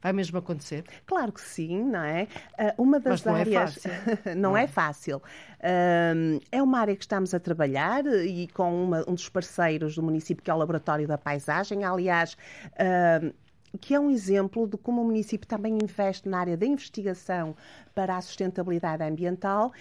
vai 0.02 0.14
mesmo 0.14 0.38
acontecer? 0.38 0.84
Claro 1.06 1.32
que 1.32 1.42
sim, 1.42 1.84
não 1.84 2.04
é? 2.04 2.15
É? 2.16 2.28
Ah, 2.58 2.74
uma 2.78 3.00
das 3.00 3.24
não 3.24 3.36
áreas. 3.36 3.86
É 3.86 4.34
não, 4.36 4.52
não, 4.52 4.58
é 4.58 4.68
fácil. 4.68 5.22
é 6.52 6.62
uma 6.62 6.80
área 6.80 6.96
que 6.96 7.04
estamos 7.04 7.34
a 7.34 7.40
trabalhar 7.40 8.06
e 8.06 8.48
com 8.48 8.84
uma, 8.84 9.04
um 9.08 9.14
dos 9.14 9.30
parceiros 9.30 9.96
do 9.96 10.04
município, 10.04 10.44
que 10.44 10.50
é 10.50 10.54
o 10.54 10.58
Laboratório 10.58 11.08
da 11.08 11.18
Paisagem. 11.18 11.84
Aliás, 11.84 12.38
que 13.80 13.94
é 13.94 14.00
um 14.00 14.10
exemplo 14.10 14.68
de 14.68 14.78
como 14.78 15.02
o 15.02 15.06
município 15.06 15.48
também 15.48 15.78
investe 15.82 16.28
na 16.28 16.40
área 16.40 16.58
da 16.58 16.66
investigação 16.66 17.56
para 17.94 18.18
a 18.18 18.22
sustentabilidade 18.22 19.04
ambiental 19.04 19.72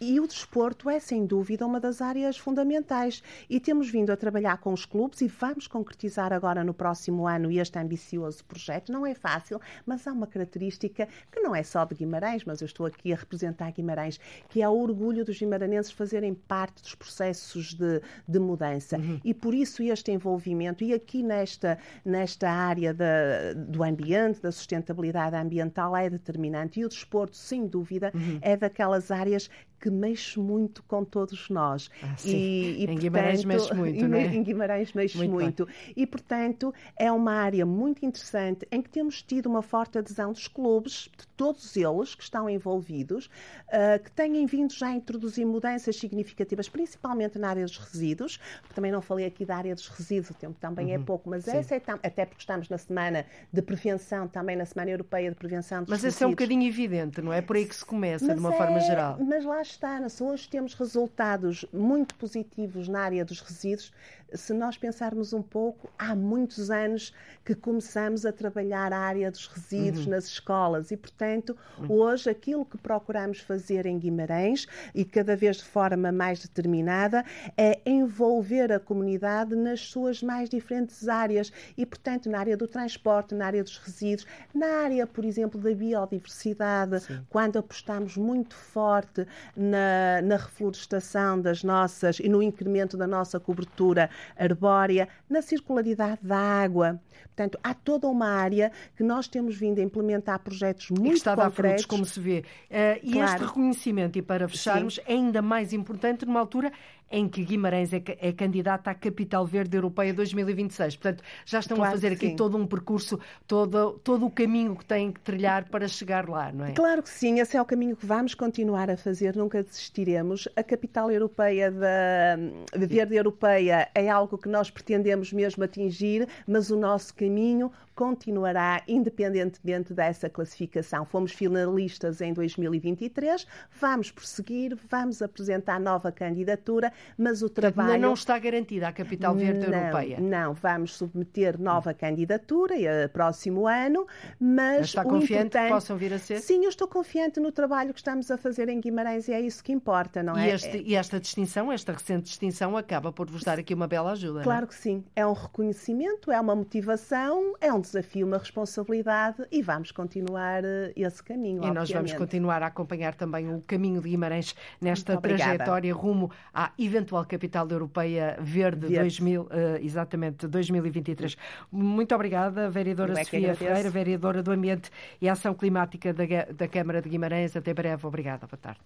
e 0.00 0.18
o 0.18 0.26
desporto 0.26 0.88
é, 0.88 0.98
sem 0.98 1.26
dúvida, 1.26 1.66
uma 1.66 1.78
das 1.78 2.00
áreas 2.00 2.38
fundamentais. 2.38 3.22
E 3.48 3.60
temos 3.60 3.90
vindo 3.90 4.10
a 4.10 4.16
trabalhar 4.16 4.58
com 4.58 4.72
os 4.72 4.86
clubes 4.86 5.20
e 5.20 5.28
vamos 5.28 5.66
concretizar 5.66 6.32
agora 6.32 6.64
no 6.64 6.72
próximo 6.72 7.26
ano 7.26 7.50
este 7.50 7.78
ambicioso 7.78 8.42
projeto. 8.44 8.90
Não 8.90 9.04
é 9.06 9.14
fácil, 9.14 9.60
mas 9.84 10.06
há 10.06 10.12
uma 10.12 10.26
característica 10.26 11.06
que 11.30 11.40
não 11.40 11.54
é 11.54 11.62
só 11.62 11.84
de 11.84 11.94
Guimarães, 11.94 12.44
mas 12.44 12.62
eu 12.62 12.66
estou 12.66 12.86
aqui 12.86 13.12
a 13.12 13.16
representar 13.16 13.70
Guimarães, 13.72 14.18
que 14.48 14.62
é 14.62 14.68
o 14.68 14.72
orgulho 14.72 15.24
dos 15.24 15.38
guimaranenses 15.38 15.92
fazerem 15.92 16.32
parte 16.32 16.82
dos 16.82 16.94
processos 16.94 17.74
de, 17.74 18.00
de 18.26 18.38
mudança. 18.38 18.96
Uhum. 18.96 19.20
E 19.22 19.34
por 19.34 19.54
isso 19.54 19.82
este 19.82 20.10
envolvimento, 20.12 20.82
e 20.82 20.94
aqui 20.94 21.22
nesta, 21.22 21.78
nesta 22.04 22.50
área 22.50 22.94
da, 22.94 23.52
do 23.54 23.84
ambiente, 23.84 24.40
da 24.40 24.50
sustentabilidade 24.50 25.36
ambiental, 25.36 25.94
é 25.94 26.08
determinante. 26.08 26.80
E 26.80 26.84
o 26.86 26.88
desporto, 26.88 27.36
sem 27.36 27.66
dúvida, 27.66 28.10
uhum. 28.14 28.38
é 28.40 28.56
daquelas 28.56 29.10
áreas 29.10 29.50
que 29.80 29.90
mexe 29.90 30.38
muito 30.38 30.82
com 30.82 31.04
todos 31.04 31.48
nós. 31.48 31.90
Ah, 32.02 32.16
sim. 32.16 32.36
E, 32.36 32.84
e, 32.84 32.90
em 32.90 32.98
Guimarães 32.98 33.44
mexe 33.44 33.72
muito, 33.74 34.06
não 34.08 34.18
é? 34.18 34.26
Em 34.26 34.42
Guimarães 34.42 34.92
mexe 34.92 35.16
muito. 35.16 35.32
muito. 35.32 35.68
E, 35.96 36.06
portanto, 36.06 36.74
é 36.96 37.10
uma 37.10 37.32
área 37.32 37.64
muito 37.64 38.04
interessante 38.04 38.66
em 38.70 38.82
que 38.82 38.90
temos 38.90 39.22
tido 39.22 39.46
uma 39.46 39.62
forte 39.62 39.98
adesão 39.98 40.32
dos 40.32 40.46
clubes, 40.46 41.10
de 41.16 41.26
todos 41.28 41.76
eles 41.76 42.14
que 42.14 42.22
estão 42.22 42.48
envolvidos, 42.48 43.26
uh, 43.26 44.02
que 44.02 44.10
têm 44.10 44.44
vindo 44.46 44.72
já 44.72 44.88
a 44.88 44.92
introduzir 44.92 45.46
mudanças 45.46 45.96
significativas, 45.96 46.68
principalmente 46.68 47.38
na 47.38 47.48
área 47.48 47.64
dos 47.64 47.78
resíduos, 47.78 48.38
porque 48.60 48.74
também 48.74 48.92
não 48.92 49.00
falei 49.00 49.26
aqui 49.26 49.44
da 49.44 49.56
área 49.56 49.74
dos 49.74 49.88
resíduos, 49.88 50.30
o 50.30 50.34
tempo 50.34 50.56
também 50.60 50.92
é 50.92 50.96
uhum. 50.96 51.02
é 51.02 51.04
pouco, 51.04 51.30
mas 51.30 51.44
sim. 51.44 51.56
essa 51.56 51.74
é 51.74 51.82
até 52.02 52.26
porque 52.26 52.42
estamos 52.42 52.68
na 52.68 52.78
semana 52.78 53.24
de 53.52 53.62
prevenção, 53.62 54.28
também 54.28 54.56
na 54.56 54.64
Semana 54.64 54.90
Europeia 54.90 55.30
de 55.30 55.36
Prevenção 55.36 55.82
dos 55.82 55.90
Mas 55.90 56.04
esse 56.04 56.22
é 56.22 56.26
um 56.26 56.30
bocadinho 56.30 56.66
evidente, 56.66 57.22
não 57.22 57.32
é? 57.32 57.40
Por 57.40 57.56
aí 57.56 57.64
que 57.64 57.74
se 57.74 57.84
começa, 57.84 58.26
mas 58.26 58.34
de 58.34 58.40
uma 58.40 58.54
é, 58.54 58.56
forma 58.56 58.80
geral. 58.80 59.18
Mas 59.20 59.44
lá 59.44 59.60
está, 59.70 60.08
se 60.08 60.22
hoje 60.22 60.48
temos 60.48 60.74
resultados 60.74 61.64
muito 61.72 62.14
positivos 62.14 62.88
na 62.88 63.00
área 63.00 63.24
dos 63.24 63.40
resíduos, 63.40 63.92
se 64.34 64.52
nós 64.52 64.76
pensarmos 64.76 65.32
um 65.32 65.42
pouco, 65.42 65.90
há 65.98 66.14
muitos 66.14 66.70
anos 66.70 67.12
que 67.44 67.54
começamos 67.54 68.24
a 68.24 68.32
trabalhar 68.32 68.92
a 68.92 68.98
área 68.98 69.30
dos 69.30 69.46
resíduos 69.46 70.04
uhum. 70.04 70.12
nas 70.12 70.26
escolas 70.26 70.90
e, 70.90 70.96
portanto, 70.96 71.56
uhum. 71.78 71.92
hoje 71.92 72.30
aquilo 72.30 72.64
que 72.64 72.78
procuramos 72.78 73.40
fazer 73.40 73.86
em 73.86 73.98
Guimarães 73.98 74.66
e 74.94 75.04
cada 75.04 75.34
vez 75.34 75.56
de 75.56 75.64
forma 75.64 76.12
mais 76.12 76.40
determinada 76.40 77.24
é 77.56 77.80
envolver 77.84 78.72
a 78.72 78.78
comunidade 78.78 79.56
nas 79.56 79.80
suas 79.80 80.22
mais 80.22 80.48
diferentes 80.48 81.08
áreas 81.08 81.52
e, 81.76 81.84
portanto, 81.84 82.28
na 82.28 82.38
área 82.38 82.56
do 82.56 82.68
transporte, 82.68 83.34
na 83.34 83.46
área 83.46 83.64
dos 83.64 83.78
resíduos, 83.78 84.26
na 84.54 84.66
área, 84.82 85.06
por 85.06 85.24
exemplo, 85.24 85.60
da 85.60 85.74
biodiversidade, 85.74 87.00
Sim. 87.00 87.20
quando 87.28 87.58
apostamos 87.58 88.16
muito 88.16 88.54
forte 88.54 89.26
na, 89.56 90.22
na 90.22 90.36
reflorestação 90.36 91.40
das 91.40 91.64
nossas 91.64 92.20
e 92.20 92.28
no 92.28 92.42
incremento 92.42 92.96
da 92.96 93.06
nossa 93.06 93.40
cobertura 93.40 94.10
arbórea, 94.36 95.08
na 95.28 95.42
circularidade 95.42 96.20
da 96.22 96.38
água. 96.38 97.00
Portanto, 97.26 97.58
há 97.62 97.72
toda 97.72 98.06
uma 98.06 98.28
área 98.28 98.70
que 98.96 99.02
nós 99.02 99.26
temos 99.26 99.56
vindo 99.56 99.78
a 99.78 99.82
implementar 99.82 100.38
projetos 100.40 100.90
muito 100.90 101.06
e 101.06 101.10
que 101.10 101.16
está 101.16 101.34
concretos. 101.34 101.58
a 101.58 101.62
frutos, 101.62 101.86
como 101.86 102.04
se 102.04 102.20
vê. 102.20 102.40
Uh, 102.40 103.00
e 103.02 103.12
claro. 103.12 103.32
este 103.32 103.46
reconhecimento, 103.46 104.18
e 104.18 104.22
para 104.22 104.48
fecharmos, 104.48 104.96
Sim. 104.96 105.02
é 105.06 105.12
ainda 105.12 105.40
mais 105.40 105.72
importante 105.72 106.26
numa 106.26 106.40
altura 106.40 106.72
em 107.10 107.28
que 107.28 107.44
Guimarães 107.44 107.92
é, 107.92 108.02
é 108.18 108.32
candidata 108.32 108.90
à 108.90 108.94
Capital 108.94 109.44
Verde 109.44 109.76
Europeia 109.76 110.14
2026. 110.14 110.96
Portanto, 110.96 111.24
já 111.44 111.58
estão 111.58 111.76
claro 111.76 111.90
a 111.90 111.94
fazer 111.94 112.12
aqui 112.12 112.28
sim. 112.28 112.36
todo 112.36 112.56
um 112.56 112.66
percurso, 112.66 113.18
todo, 113.46 113.98
todo 114.04 114.26
o 114.26 114.30
caminho 114.30 114.76
que 114.76 114.84
têm 114.84 115.10
que 115.10 115.20
trilhar 115.20 115.68
para 115.68 115.88
chegar 115.88 116.28
lá, 116.28 116.52
não 116.52 116.66
é? 116.66 116.72
Claro 116.72 117.02
que 117.02 117.10
sim, 117.10 117.40
esse 117.40 117.56
é 117.56 117.62
o 117.62 117.64
caminho 117.64 117.96
que 117.96 118.06
vamos 118.06 118.34
continuar 118.34 118.88
a 118.88 118.96
fazer, 118.96 119.34
nunca 119.36 119.62
desistiremos. 119.62 120.48
A 120.54 120.62
Capital 120.62 121.10
Europeia 121.10 121.70
da 121.70 122.86
Verde 122.86 123.16
Europeia 123.16 123.88
é 123.94 124.08
algo 124.08 124.38
que 124.38 124.48
nós 124.48 124.70
pretendemos 124.70 125.32
mesmo 125.32 125.64
atingir, 125.64 126.28
mas 126.46 126.70
o 126.70 126.76
nosso 126.76 127.14
caminho 127.14 127.72
continuará 128.00 128.82
independentemente 128.88 129.92
dessa 129.92 130.30
classificação. 130.30 131.04
Fomos 131.04 131.32
finalistas 131.32 132.22
em 132.22 132.32
2023, 132.32 133.46
vamos 133.78 134.10
prosseguir, 134.10 134.74
vamos 134.88 135.20
apresentar 135.20 135.78
nova 135.78 136.10
candidatura, 136.10 136.90
mas 137.16 137.42
o 137.42 137.48
trabalho. 137.48 137.92
Ainda 137.92 138.06
não 138.06 138.14
está 138.14 138.38
garantida 138.38 138.88
a 138.88 138.92
capital 138.92 139.34
verde 139.34 139.66
não, 139.66 139.78
europeia. 139.78 140.20
Não, 140.20 140.54
vamos 140.54 140.94
submeter 140.94 141.60
nova 141.60 141.92
candidatura 141.94 142.74
e 142.76 143.08
próximo 143.08 143.66
ano, 143.66 144.06
mas. 144.38 144.86
está 144.86 145.04
confiante 145.04 145.58
que 145.58 145.68
possam 145.68 145.96
vir 145.96 146.12
a 146.12 146.18
ser? 146.18 146.40
Sim, 146.40 146.64
eu 146.64 146.68
estou 146.68 146.88
confiante 146.88 147.40
no 147.40 147.52
trabalho 147.52 147.92
que 147.92 148.00
estamos 148.00 148.30
a 148.30 148.36
fazer 148.36 148.68
em 148.68 148.80
Guimarães 148.80 149.28
e 149.28 149.32
é 149.32 149.40
isso 149.40 149.62
que 149.62 149.72
importa, 149.72 150.22
não 150.22 150.38
e 150.38 150.48
é? 150.48 150.54
Este, 150.54 150.82
e 150.82 150.94
esta 150.94 151.20
distinção, 151.20 151.72
esta 151.72 151.92
recente 151.92 152.24
distinção, 152.24 152.76
acaba 152.76 153.12
por 153.12 153.30
vos 153.30 153.42
dar 153.42 153.58
aqui 153.58 153.74
uma 153.74 153.86
bela 153.86 154.12
ajuda. 154.12 154.42
Claro 154.42 154.62
não? 154.62 154.68
que 154.68 154.74
sim. 154.74 155.04
É 155.14 155.26
um 155.26 155.32
reconhecimento, 155.32 156.30
é 156.30 156.40
uma 156.40 156.54
motivação, 156.54 157.54
é 157.60 157.72
um 157.72 157.80
desafio, 157.80 158.26
uma 158.26 158.38
responsabilidade 158.38 159.46
e 159.50 159.62
vamos 159.62 159.92
continuar 159.92 160.64
eh, 160.64 160.92
esse 160.96 161.22
caminho. 161.22 161.56
E 161.56 161.58
obviamente. 161.58 161.78
nós 161.78 161.90
vamos 161.90 162.12
continuar 162.12 162.62
a 162.62 162.66
acompanhar 162.66 163.14
também 163.14 163.52
o 163.54 163.60
caminho 163.62 164.00
de 164.00 164.08
Guimarães 164.08 164.54
nesta 164.80 165.16
trajetória 165.16 165.92
rumo 165.92 166.30
à 166.52 166.72
eventual 166.90 167.24
capital 167.24 167.68
europeia 167.70 168.36
verde, 168.40 168.86
verde. 168.86 168.98
2000, 169.00 169.42
uh, 169.42 169.48
exatamente 169.80 170.46
2023. 170.46 171.36
Muito 171.70 172.14
obrigada, 172.14 172.68
vereadora 172.68 173.12
é 173.12 173.24
Sofia 173.24 173.54
Ferreira, 173.54 173.90
vereadora 173.90 174.42
do 174.42 174.50
Ambiente 174.50 174.90
e 175.20 175.28
Ação 175.28 175.54
Climática 175.54 176.12
da, 176.12 176.24
da 176.52 176.68
Câmara 176.68 177.00
de 177.00 177.08
Guimarães. 177.08 177.56
Até 177.56 177.72
breve. 177.72 178.06
Obrigada. 178.06 178.46
Boa 178.46 178.58
tarde. 178.58 178.80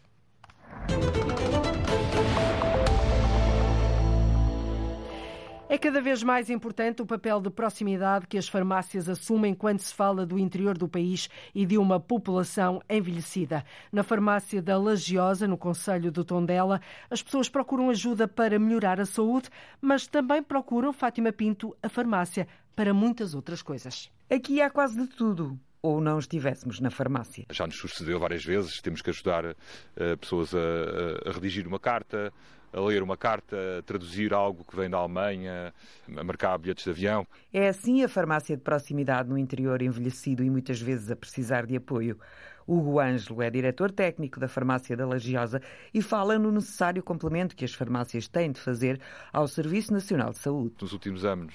É 5.75 5.79
cada 5.79 6.01
vez 6.01 6.23
mais 6.23 6.51
importante 6.51 7.03
o 7.03 7.07
papel 7.07 7.41
de 7.41 7.51
proximidade 7.51 8.29
que 8.29 8.39
as 8.39 8.47
farmácias 8.47 9.09
assumem 9.09 9.53
quando 9.53 9.81
se 9.81 9.93
fala 9.93 10.25
do 10.25 10.39
interior 10.39 10.79
do 10.79 10.89
país 10.89 11.29
e 11.53 11.67
de 11.67 11.77
uma 11.77 11.99
população 11.99 12.81
envelhecida. 12.89 13.65
Na 13.91 14.05
farmácia 14.05 14.63
da 14.63 14.79
Lagiosa, 14.79 15.49
no 15.49 15.59
Conselho 15.59 16.13
do 16.13 16.25
Tondela, 16.25 16.81
as 17.11 17.25
pessoas 17.25 17.49
procuram 17.49 17.91
ajuda 17.91 18.29
para 18.29 18.57
melhorar 18.57 19.01
a 19.01 19.05
saúde, 19.05 19.51
mas 19.81 20.07
também 20.07 20.45
procuram, 20.45 20.93
Fátima 20.93 21.33
Pinto, 21.33 21.77
a 21.83 21.89
farmácia 21.89 22.47
para 22.77 22.95
muitas 22.95 23.35
outras 23.35 23.61
coisas. 23.61 24.13
Aqui 24.31 24.63
há 24.63 24.71
quase 24.71 24.97
de 24.97 25.09
tudo 25.09 25.59
ou 25.83 26.01
não 26.01 26.21
estivéssemos 26.21 26.79
na 26.79 26.89
farmácia. 26.89 27.47
Já 27.51 27.67
nos 27.67 27.77
sucedeu 27.77 28.21
várias 28.21 28.45
vezes, 28.45 28.81
temos 28.81 29.03
que 29.03 29.11
ajudar 29.11 29.45
uh, 29.45 30.17
pessoas 30.21 30.55
a, 30.55 31.29
a, 31.29 31.33
redigir 31.33 31.67
uma 31.67 31.81
carta, 31.81 32.33
a 32.75 32.81
ler 32.81 33.03
uma 33.03 33.17
carta, 33.17 33.57
a 33.79 33.83
traduzir 33.83 34.35
algo 34.35 34.65
que 34.65 34.75
vem 34.75 34.91
da 34.91 34.99
Alemanha, 34.99 35.73
a 36.17 36.25
marcar 36.25 36.59
bilhetes 36.59 36.85
de 36.85 36.91
avião. 36.91 37.27
É 37.53 37.69
assim 37.69 38.03
a 38.03 38.09
farmácia 38.09 38.57
de 38.57 38.63
proximidade 38.63 39.29
no 39.29 39.39
interior 39.39 39.81
envelhecido 39.81 40.43
e 40.43 40.51
muitas 40.51 40.81
vezes 40.81 41.09
a 41.11 41.15
precisar 41.15 41.67
de 41.67 41.77
apoio. 41.77 42.19
Hugo 42.67 42.99
Ângelo 42.99 43.43
é 43.43 43.51
diretor 43.51 43.93
técnico 43.93 44.41
da 44.41 44.49
farmácia 44.49 44.97
da 44.97 45.07
Lagiosa 45.07 45.61
e 45.93 46.03
fala 46.03 46.39
no 46.39 46.51
necessário 46.51 47.03
complemento 47.03 47.55
que 47.55 47.65
as 47.65 47.75
farmácias 47.75 48.27
têm 48.27 48.51
de 48.51 48.59
fazer 48.59 49.01
ao 49.33 49.47
Serviço 49.47 49.93
Nacional 49.93 50.33
de 50.33 50.39
Saúde. 50.39 50.75
Nos 50.81 50.93
últimos 50.93 51.25
anos 51.25 51.55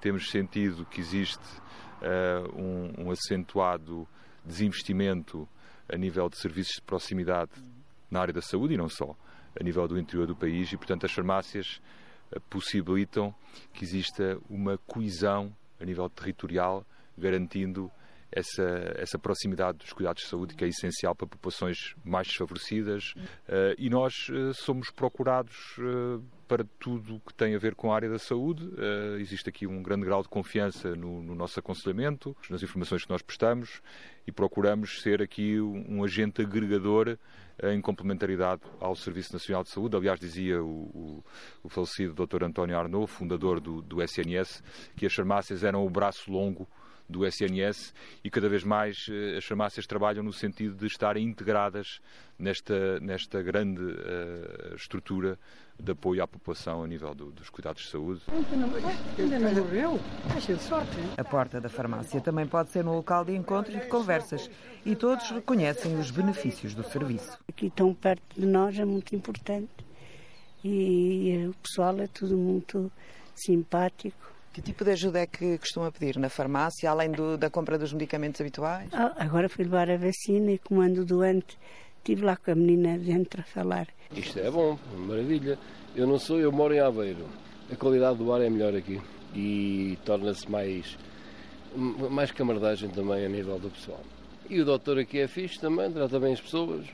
temos 0.00 0.30
sentido 0.30 0.86
que 0.86 1.00
existe 1.00 1.42
uh, 2.02 2.60
um, 2.60 3.06
um 3.06 3.10
acentuado 3.10 4.06
desinvestimento 4.44 5.48
a 5.92 5.96
nível 5.96 6.28
de 6.28 6.36
serviços 6.36 6.74
de 6.76 6.82
proximidade 6.82 7.50
na 8.10 8.20
área 8.20 8.34
da 8.34 8.42
saúde 8.42 8.74
e 8.74 8.76
não 8.76 8.88
só 8.88 9.16
a 9.58 9.62
nível 9.62 9.86
do 9.88 9.98
interior 9.98 10.26
do 10.26 10.36
país 10.36 10.72
e, 10.72 10.76
portanto, 10.76 11.06
as 11.06 11.12
farmácias 11.12 11.80
eh, 12.30 12.38
possibilitam 12.50 13.34
que 13.72 13.84
exista 13.84 14.38
uma 14.48 14.78
coesão 14.78 15.54
a 15.80 15.84
nível 15.84 16.08
territorial, 16.08 16.86
garantindo 17.18 17.90
essa, 18.32 18.94
essa 18.96 19.18
proximidade 19.18 19.78
dos 19.78 19.92
cuidados 19.92 20.22
de 20.22 20.28
saúde 20.28 20.54
que 20.54 20.64
é 20.64 20.68
essencial 20.68 21.14
para 21.14 21.26
populações 21.26 21.94
mais 22.02 22.26
desfavorecidas 22.26 23.12
uh, 23.46 23.76
e 23.76 23.90
nós 23.90 24.28
uh, 24.30 24.54
somos 24.54 24.90
procurados 24.90 25.76
uh, 25.78 26.22
para 26.48 26.64
tudo 26.78 27.20
que 27.26 27.34
tem 27.34 27.54
a 27.54 27.58
ver 27.58 27.74
com 27.74 27.92
a 27.92 27.96
área 27.96 28.10
da 28.10 28.18
saúde. 28.18 28.68
existe 29.18 29.48
aqui 29.48 29.66
um 29.66 29.82
grande 29.82 30.04
grau 30.04 30.20
de 30.20 30.28
confiança 30.28 30.94
no, 30.94 31.22
no, 31.22 31.34
nosso 31.34 31.58
aconselhamento, 31.58 32.36
nas 32.50 32.62
informações 32.62 33.06
que 33.06 33.10
nós 33.10 33.22
prestamos 33.22 33.80
e 34.26 34.32
procuramos 34.32 35.00
ser 35.00 35.22
aqui 35.22 35.58
um, 35.58 35.96
um 35.96 36.04
agente 36.04 36.42
agregador 36.42 37.16
em 37.62 37.80
complementaridade 37.80 38.60
ao 38.80 38.94
Serviço 38.94 39.32
Nacional 39.32 39.62
de 39.62 39.70
Saúde. 39.70 39.96
Aliás, 39.96 40.20
dizia 40.20 40.62
o, 40.62 40.66
o, 40.68 41.24
o 41.62 41.68
falecido 41.70 42.26
Dr. 42.26 42.44
António 42.44 42.76
Arnaud, 42.76 43.10
fundador 43.10 43.58
do, 43.58 43.80
do 43.80 44.02
SNS, 44.02 44.62
que 44.94 45.06
as 45.06 45.14
farmácias 45.14 45.64
eram 45.64 45.86
o 45.86 45.88
braço 45.88 46.30
longo 46.30 46.68
do 47.12 47.24
SNS 47.24 47.94
e 48.24 48.30
cada 48.30 48.48
vez 48.48 48.64
mais 48.64 49.06
eh, 49.08 49.36
as 49.36 49.44
farmácias 49.44 49.86
trabalham 49.86 50.24
no 50.24 50.32
sentido 50.32 50.74
de 50.74 50.86
estarem 50.86 51.24
integradas 51.24 52.00
nesta, 52.38 52.98
nesta 53.00 53.40
grande 53.42 53.82
uh, 53.82 54.74
estrutura 54.74 55.38
de 55.78 55.92
apoio 55.92 56.22
à 56.22 56.26
população 56.26 56.82
a 56.82 56.86
nível 56.86 57.14
do, 57.14 57.30
dos 57.30 57.48
cuidados 57.48 57.82
de 57.82 57.88
saúde. 57.90 58.20
Ainda 58.28 58.56
não 58.56 59.54
morreu? 59.54 60.00
de 60.56 60.62
sorte. 60.62 60.96
A 61.16 61.24
porta 61.24 61.60
da 61.60 61.68
farmácia 61.68 62.20
também 62.20 62.46
pode 62.46 62.70
ser 62.70 62.84
um 62.86 62.94
local 62.94 63.24
de 63.24 63.34
encontro 63.34 63.72
e 63.72 63.80
de 63.80 63.86
conversas 63.86 64.50
e 64.84 64.96
todos 64.96 65.30
reconhecem 65.30 65.98
os 65.98 66.10
benefícios 66.10 66.74
do 66.74 66.82
serviço. 66.82 67.38
Aqui 67.48 67.70
tão 67.70 67.94
perto 67.94 68.22
de 68.34 68.46
nós 68.46 68.78
é 68.78 68.84
muito 68.84 69.14
importante 69.14 69.70
e 70.64 71.46
o 71.48 71.54
pessoal 71.62 71.98
é 72.00 72.06
tudo 72.06 72.36
muito 72.36 72.90
simpático 73.34 74.32
que 74.52 74.60
tipo 74.60 74.84
de 74.84 74.90
ajuda 74.90 75.20
é 75.20 75.26
que 75.26 75.56
costuma 75.58 75.90
pedir 75.90 76.18
na 76.18 76.28
farmácia, 76.28 76.90
além 76.90 77.10
do, 77.10 77.38
da 77.38 77.48
compra 77.48 77.78
dos 77.78 77.92
medicamentos 77.92 78.40
habituais? 78.40 78.88
Ah, 78.92 79.14
agora 79.16 79.48
fui 79.48 79.64
levar 79.64 79.90
a 79.90 79.96
vacina 79.96 80.52
e 80.52 80.58
como 80.58 80.82
ando 80.82 81.04
doente, 81.04 81.58
estive 81.98 82.24
lá 82.24 82.36
com 82.36 82.50
a 82.50 82.54
menina 82.54 82.98
dentro 82.98 83.40
a 83.40 83.44
falar. 83.44 83.88
Isto 84.14 84.38
é 84.40 84.50
bom, 84.50 84.78
maravilha. 84.94 85.58
Eu 85.96 86.06
não 86.06 86.18
sou, 86.18 86.38
eu 86.38 86.52
moro 86.52 86.74
em 86.74 86.80
Aveiro. 86.80 87.26
A 87.70 87.76
qualidade 87.76 88.18
do 88.18 88.30
ar 88.32 88.42
é 88.42 88.50
melhor 88.50 88.74
aqui 88.76 89.00
e 89.34 89.98
torna-se 90.04 90.50
mais, 90.50 90.98
mais 92.10 92.30
camaradagem 92.30 92.90
também 92.90 93.24
a 93.24 93.28
nível 93.28 93.58
do 93.58 93.70
pessoal. 93.70 94.00
E 94.50 94.60
o 94.60 94.64
doutor 94.66 94.98
aqui 94.98 95.20
é 95.20 95.26
fixe 95.26 95.58
também, 95.58 95.90
trata 95.90 96.20
bem 96.20 96.34
as 96.34 96.40
pessoas. 96.40 96.84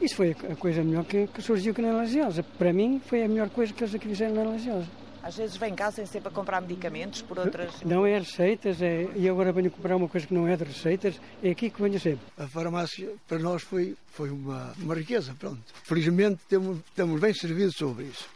Isso 0.00 0.16
foi 0.16 0.30
a 0.50 0.56
coisa 0.56 0.82
melhor 0.82 1.04
que, 1.04 1.28
que 1.28 1.40
surgiu 1.40 1.70
aqui 1.70 1.82
na 1.82 1.92
Lajeosa. 1.92 2.42
Para 2.42 2.72
mim, 2.72 3.00
foi 3.04 3.22
a 3.22 3.28
melhor 3.28 3.50
coisa 3.50 3.72
que 3.72 3.84
eles 3.84 3.94
aqui 3.94 4.08
fizeram 4.08 4.34
na 4.34 4.42
Lajeosa. 4.42 5.03
Às 5.24 5.36
vezes 5.36 5.56
vem 5.56 5.74
cá 5.74 5.90
sem 5.90 6.04
ser 6.04 6.20
para 6.20 6.30
comprar 6.30 6.60
medicamentos 6.60 7.22
por 7.22 7.38
outras. 7.38 7.80
Não 7.80 8.04
é 8.04 8.18
receitas, 8.18 8.82
é, 8.82 9.08
e 9.16 9.26
agora 9.26 9.52
venho 9.52 9.70
comprar 9.70 9.96
uma 9.96 10.06
coisa 10.06 10.26
que 10.26 10.34
não 10.34 10.46
é 10.46 10.54
de 10.54 10.64
receitas, 10.64 11.18
é 11.42 11.48
aqui 11.48 11.70
que 11.70 11.80
venho 11.80 11.98
sempre. 11.98 12.26
A 12.36 12.46
farmácia 12.46 13.10
para 13.26 13.38
nós 13.38 13.62
foi, 13.62 13.96
foi 14.04 14.28
uma, 14.28 14.74
uma 14.76 14.94
riqueza, 14.94 15.34
pronto. 15.38 15.62
Felizmente 15.84 16.42
temos, 16.46 16.76
estamos 16.76 17.18
bem 17.18 17.32
servidos 17.32 17.74
sobre 17.74 18.04
isso. 18.04 18.28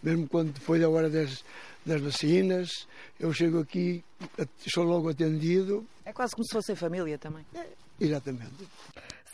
Mesmo 0.00 0.28
quando 0.28 0.56
foi 0.60 0.84
a 0.84 0.88
hora 0.88 1.10
das, 1.10 1.44
das 1.84 2.00
vacinas, 2.00 2.86
eu 3.18 3.32
chego 3.32 3.58
aqui, 3.58 4.04
sou 4.68 4.84
logo 4.84 5.08
atendido. 5.08 5.84
É 6.04 6.12
quase 6.12 6.36
como 6.36 6.44
se 6.46 6.52
fosse 6.52 6.76
família 6.76 7.18
também. 7.18 7.44
É, 7.52 7.66
exatamente. 8.00 8.64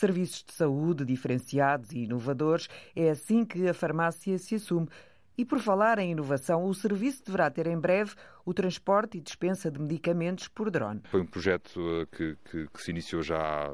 Serviços 0.00 0.42
de 0.42 0.56
saúde 0.56 1.04
diferenciados 1.04 1.92
e 1.92 2.04
inovadores, 2.04 2.66
é 2.96 3.10
assim 3.10 3.44
que 3.44 3.68
a 3.68 3.74
farmácia 3.74 4.38
se 4.38 4.54
assume. 4.54 4.88
E 5.36 5.44
por 5.44 5.58
falar 5.58 5.98
em 5.98 6.12
inovação, 6.12 6.64
o 6.64 6.74
serviço 6.74 7.24
deverá 7.24 7.50
ter 7.50 7.66
em 7.66 7.78
breve 7.78 8.14
o 8.44 8.54
transporte 8.54 9.18
e 9.18 9.20
dispensa 9.20 9.70
de 9.70 9.80
medicamentos 9.80 10.46
por 10.46 10.70
drone. 10.70 11.00
Foi 11.04 11.20
um 11.20 11.26
projeto 11.26 11.80
eh, 11.80 12.06
que, 12.16 12.36
que, 12.50 12.68
que 12.68 12.82
se 12.82 12.90
iniciou 12.90 13.20
já 13.20 13.68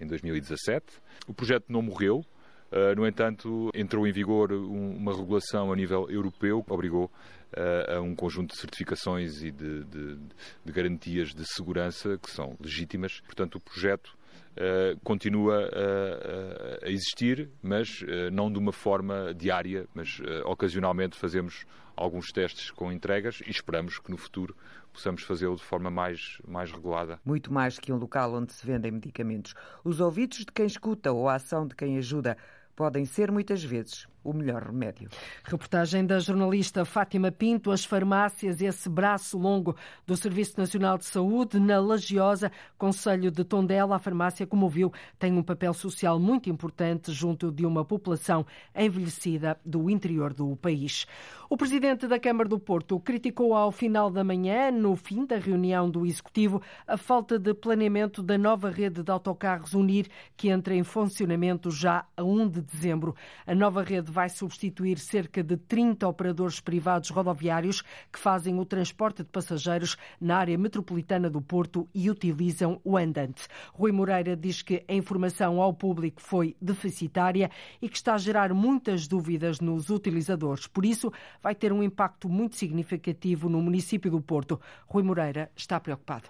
em 0.00 0.06
2017. 0.06 0.84
O 1.28 1.34
projeto 1.34 1.66
não 1.68 1.82
morreu, 1.82 2.24
Uh, 2.72 2.96
no 2.96 3.06
entanto, 3.06 3.70
entrou 3.74 4.06
em 4.06 4.12
vigor 4.12 4.50
um, 4.50 4.96
uma 4.96 5.14
regulação 5.14 5.70
a 5.70 5.76
nível 5.76 6.08
europeu 6.08 6.64
que 6.64 6.72
obrigou 6.72 7.04
uh, 7.04 7.98
a 7.98 8.00
um 8.00 8.14
conjunto 8.14 8.52
de 8.52 8.58
certificações 8.58 9.42
e 9.42 9.50
de, 9.50 9.84
de, 9.84 10.16
de, 10.64 10.72
garantias 10.72 11.34
de 11.34 11.44
segurança 11.44 12.16
que 12.16 12.30
são 12.30 12.56
legítimas. 12.58 13.20
Portanto, 13.26 13.56
o 13.56 13.60
projeto 13.60 14.16
uh, 14.56 14.98
continua 15.02 15.68
a, 15.68 16.86
a, 16.86 16.90
existir, 16.90 17.50
mas 17.62 18.04
não 18.32 18.50
de 18.52 18.58
uma 18.58 18.72
forma 18.72 19.34
diária, 19.34 19.86
mas 19.94 20.20
ocasionalmente 20.44 21.16
fazemos 21.16 21.64
alguns 21.96 22.32
testes 22.32 22.70
com 22.70 22.90
entregas 22.90 23.40
e 23.46 23.50
esperamos 23.50 23.98
que 23.98 24.10
no 24.10 24.16
futuro 24.16 24.56
possamos 24.92 25.22
fazê-lo 25.22 25.56
de 25.56 25.62
forma 25.62 25.90
mais, 25.90 26.38
mais 26.46 26.70
regulada. 26.70 27.18
Muito 27.24 27.52
mais 27.52 27.78
que 27.78 27.92
um 27.92 27.96
local 27.96 28.34
onde 28.34 28.52
se 28.52 28.66
vendem 28.66 28.92
medicamentos. 28.92 29.54
Os 29.84 30.00
ouvidos 30.00 30.38
de 30.38 30.52
quem 30.52 30.66
escuta 30.66 31.12
ou 31.12 31.28
a 31.28 31.34
ação 31.34 31.66
de 31.66 31.74
quem 31.74 31.98
ajuda 31.98 32.36
podem 32.74 33.04
ser 33.04 33.30
muitas 33.30 33.62
vezes 33.62 34.06
o 34.24 34.32
melhor 34.32 34.62
remédio. 34.62 35.08
Reportagem 35.44 36.04
da 36.06 36.18
jornalista 36.18 36.84
Fátima 36.84 37.30
Pinto, 37.30 37.70
as 37.70 37.84
farmácias, 37.84 38.60
esse 38.60 38.88
braço 38.88 39.38
longo 39.38 39.76
do 40.06 40.16
Serviço 40.16 40.58
Nacional 40.58 40.98
de 40.98 41.04
Saúde, 41.04 41.58
na 41.58 41.80
Lagiosa, 41.80 42.52
Conselho 42.78 43.30
de 43.30 43.44
Tondela, 43.44 43.96
a 43.96 43.98
farmácia, 43.98 44.46
como 44.46 44.68
viu, 44.68 44.92
tem 45.18 45.32
um 45.32 45.42
papel 45.42 45.74
social 45.74 46.18
muito 46.18 46.48
importante 46.48 47.12
junto 47.12 47.50
de 47.50 47.66
uma 47.66 47.84
população 47.84 48.46
envelhecida 48.74 49.58
do 49.64 49.90
interior 49.90 50.32
do 50.32 50.54
país. 50.56 51.06
O 51.50 51.56
presidente 51.56 52.06
da 52.06 52.18
Câmara 52.18 52.48
do 52.48 52.58
Porto 52.58 52.98
criticou 52.98 53.54
ao 53.54 53.70
final 53.70 54.10
da 54.10 54.24
manhã, 54.24 54.70
no 54.70 54.96
fim 54.96 55.26
da 55.26 55.36
reunião 55.36 55.90
do 55.90 56.06
Executivo, 56.06 56.62
a 56.86 56.96
falta 56.96 57.38
de 57.38 57.52
planeamento 57.52 58.22
da 58.22 58.38
nova 58.38 58.70
rede 58.70 59.02
de 59.02 59.10
autocarros 59.10 59.74
Unir, 59.74 60.06
que 60.34 60.48
entra 60.48 60.74
em 60.74 60.82
funcionamento 60.82 61.70
já 61.70 62.06
a 62.16 62.22
1 62.22 62.48
de 62.48 62.62
dezembro. 62.62 63.14
A 63.46 63.54
nova 63.54 63.82
rede 63.82 64.10
vai 64.12 64.28
substituir 64.28 64.98
cerca 64.98 65.42
de 65.42 65.56
30 65.56 66.06
operadores 66.06 66.60
privados 66.60 67.10
rodoviários 67.10 67.82
que 68.12 68.18
fazem 68.18 68.60
o 68.60 68.64
transporte 68.64 69.22
de 69.22 69.28
passageiros 69.30 69.96
na 70.20 70.36
área 70.36 70.56
metropolitana 70.56 71.30
do 71.30 71.40
Porto 71.40 71.88
e 71.94 72.10
utilizam 72.10 72.80
o 72.84 72.96
andante. 72.96 73.48
Rui 73.72 73.90
Moreira 73.90 74.36
diz 74.36 74.62
que 74.62 74.84
a 74.86 74.94
informação 74.94 75.60
ao 75.60 75.72
público 75.72 76.20
foi 76.20 76.54
deficitária 76.60 77.50
e 77.80 77.88
que 77.88 77.96
está 77.96 78.14
a 78.14 78.18
gerar 78.18 78.52
muitas 78.52 79.08
dúvidas 79.08 79.58
nos 79.58 79.90
utilizadores. 79.90 80.66
Por 80.66 80.84
isso, 80.84 81.10
vai 81.42 81.54
ter 81.54 81.72
um 81.72 81.82
impacto 81.82 82.28
muito 82.28 82.56
significativo 82.56 83.48
no 83.48 83.62
município 83.62 84.10
do 84.10 84.20
Porto. 84.20 84.60
Rui 84.86 85.02
Moreira 85.02 85.50
está 85.56 85.80
preocupado. 85.80 86.28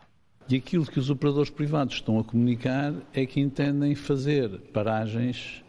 E 0.49 0.57
aquilo 0.57 0.85
que 0.85 0.99
os 0.99 1.09
operadores 1.09 1.51
privados 1.51 1.95
estão 1.95 2.19
a 2.19 2.25
comunicar 2.25 2.95
é 3.13 3.25
que 3.25 3.41
entendem 3.41 3.95
fazer 3.95 4.51
paragens 4.73 5.63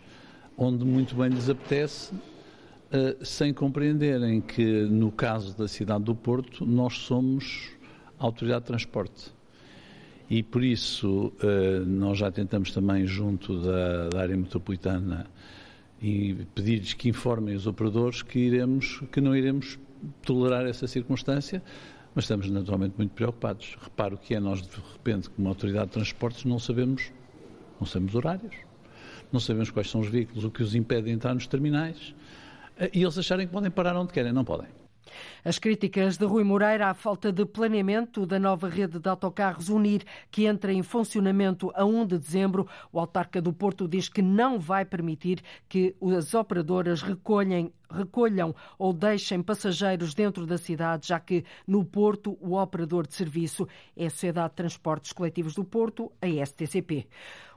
onde 0.57 0.85
muito 0.85 1.15
bem 1.15 1.29
lhes 1.29 1.49
apetece, 1.49 2.13
eh, 2.91 3.17
sem 3.21 3.53
compreenderem 3.53 4.39
que, 4.41 4.83
no 4.83 5.11
caso 5.11 5.57
da 5.57 5.67
cidade 5.67 6.03
do 6.03 6.15
Porto, 6.15 6.65
nós 6.65 6.99
somos 6.99 7.71
a 8.19 8.25
autoridade 8.25 8.61
de 8.61 8.67
transporte. 8.67 9.33
E 10.29 10.41
por 10.41 10.63
isso 10.63 11.33
eh, 11.41 11.79
nós 11.85 12.17
já 12.17 12.31
tentamos 12.31 12.71
também, 12.71 13.05
junto 13.05 13.61
da, 13.61 14.09
da 14.09 14.21
área 14.21 14.37
metropolitana, 14.37 15.27
pedir-lhes 16.53 16.93
que 16.93 17.07
informem 17.07 17.55
os 17.55 17.65
operadores 17.65 18.21
que, 18.21 18.37
iremos, 18.37 19.01
que 19.11 19.21
não 19.21 19.35
iremos 19.35 19.79
tolerar 20.21 20.65
essa 20.65 20.85
circunstância, 20.85 21.63
mas 22.13 22.25
estamos 22.25 22.49
naturalmente 22.49 22.95
muito 22.97 23.11
preocupados. 23.11 23.77
Reparo 23.81 24.17
que 24.17 24.35
é 24.35 24.39
nós, 24.39 24.61
de 24.61 24.75
repente, 24.91 25.29
como 25.29 25.47
autoridade 25.47 25.87
de 25.87 25.93
transportes, 25.93 26.43
não 26.43 26.59
sabemos, 26.59 27.09
não 27.79 27.87
sabemos 27.87 28.13
horários 28.15 28.53
não 29.33 29.39
sabemos 29.39 29.71
quais 29.71 29.89
são 29.89 29.99
os 29.99 30.07
veículos, 30.07 30.43
o 30.43 30.51
que 30.51 30.61
os 30.61 30.75
impede 30.75 31.07
de 31.07 31.11
entrar 31.11 31.33
nos 31.33 31.47
terminais, 31.47 32.13
eh, 32.77 32.91
e 32.93 33.01
eles 33.01 33.17
acharem 33.17 33.47
que 33.47 33.51
podem 33.51 33.71
parar 33.71 33.95
onde 33.97 34.13
querem. 34.13 34.31
Não 34.31 34.45
podem. 34.45 34.67
As 35.43 35.59
críticas 35.59 36.17
de 36.17 36.25
Rui 36.25 36.43
Moreira 36.43 36.89
à 36.89 36.93
falta 36.93 37.31
de 37.31 37.45
planeamento 37.45 38.25
da 38.25 38.39
nova 38.39 38.69
rede 38.69 38.99
de 38.99 39.09
autocarros 39.09 39.69
Unir, 39.69 40.03
que 40.31 40.45
entra 40.45 40.71
em 40.71 40.81
funcionamento 40.81 41.71
a 41.75 41.85
1 41.85 42.05
de 42.05 42.17
dezembro, 42.17 42.67
o 42.91 42.99
autarca 42.99 43.41
do 43.41 43.51
Porto 43.51 43.87
diz 43.87 44.07
que 44.07 44.21
não 44.21 44.59
vai 44.59 44.85
permitir 44.85 45.41
que 45.67 45.95
as 46.17 46.33
operadoras 46.33 47.01
recolhem 47.01 47.71
recolham 47.93 48.55
ou 48.77 48.91
deixem 48.91 49.41
passageiros 49.41 50.13
dentro 50.13 50.45
da 50.45 50.57
cidade, 50.57 51.07
já 51.07 51.19
que 51.19 51.45
no 51.67 51.85
Porto 51.85 52.37
o 52.41 52.59
operador 52.59 53.07
de 53.07 53.13
serviço 53.13 53.67
é 53.95 54.07
a 54.07 54.09
Sociedade 54.09 54.49
de 54.49 54.55
Transportes 54.55 55.13
Coletivos 55.13 55.55
do 55.55 55.63
Porto, 55.63 56.11
a 56.21 56.45
STCP. 56.45 57.07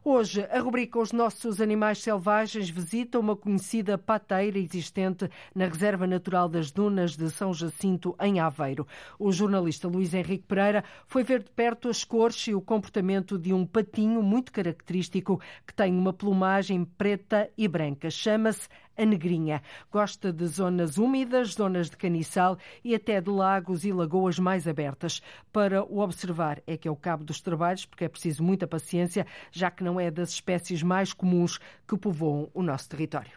Hoje, 0.09 0.47
a 0.53 0.61
rubrica 0.61 1.01
Os 1.01 1.11
Nossos 1.11 1.61
Animais 1.61 1.99
Selvagens 1.99 2.71
visita 2.71 3.19
uma 3.19 3.35
conhecida 3.35 3.99
pateira 3.99 4.57
existente 4.57 5.29
na 5.53 5.67
Reserva 5.67 6.07
Natural 6.07 6.49
das 6.49 6.71
Dunas 6.71 7.17
de 7.17 7.29
São 7.29 7.53
Jacinto, 7.53 8.15
em 8.21 8.39
Aveiro. 8.39 8.87
O 9.19 9.33
jornalista 9.33 9.89
Luís 9.89 10.15
Henrique 10.15 10.45
Pereira 10.47 10.85
foi 11.09 11.25
ver 11.25 11.43
de 11.43 11.51
perto 11.51 11.89
as 11.89 12.05
cores 12.05 12.47
e 12.47 12.55
o 12.55 12.61
comportamento 12.61 13.37
de 13.37 13.53
um 13.53 13.67
patinho 13.67 14.23
muito 14.23 14.53
característico 14.53 15.41
que 15.67 15.75
tem 15.75 15.93
uma 15.93 16.13
plumagem 16.13 16.85
preta 16.85 17.51
e 17.59 17.67
branca. 17.67 18.09
Chama-se 18.09 18.69
a 18.97 19.05
negrinha. 19.05 19.63
Gosta 19.91 20.33
de 20.33 20.47
zonas 20.47 20.99
úmidas, 20.99 21.55
zonas 21.55 21.91
de 21.91 21.97
caniçal 21.97 22.59
e 22.85 22.95
até 22.95 23.21
de 23.21 23.31
lagos 23.31 23.85
e 23.85 23.93
lagoas 23.93 24.39
mais 24.39 24.67
abertas. 24.67 25.23
Para 25.53 25.85
o 25.85 25.99
observar 25.99 26.63
é 26.67 26.77
que 26.77 26.89
é 26.89 26.91
o 26.91 26.97
cabo 26.97 27.25
dos 27.25 27.41
trabalhos, 27.41 27.85
porque 27.85 28.05
é 28.05 28.09
preciso 28.09 28.43
muita 28.43 28.67
paciência, 28.67 29.27
já 29.51 29.71
que 29.71 29.85
não 29.85 30.01
é 30.01 30.11
das 30.11 30.31
espécies 30.31 30.83
mais 30.83 31.13
comuns 31.13 31.59
que 31.87 31.97
povoam 31.97 32.49
o 32.55 32.63
nosso 32.63 32.89
território. 32.89 33.33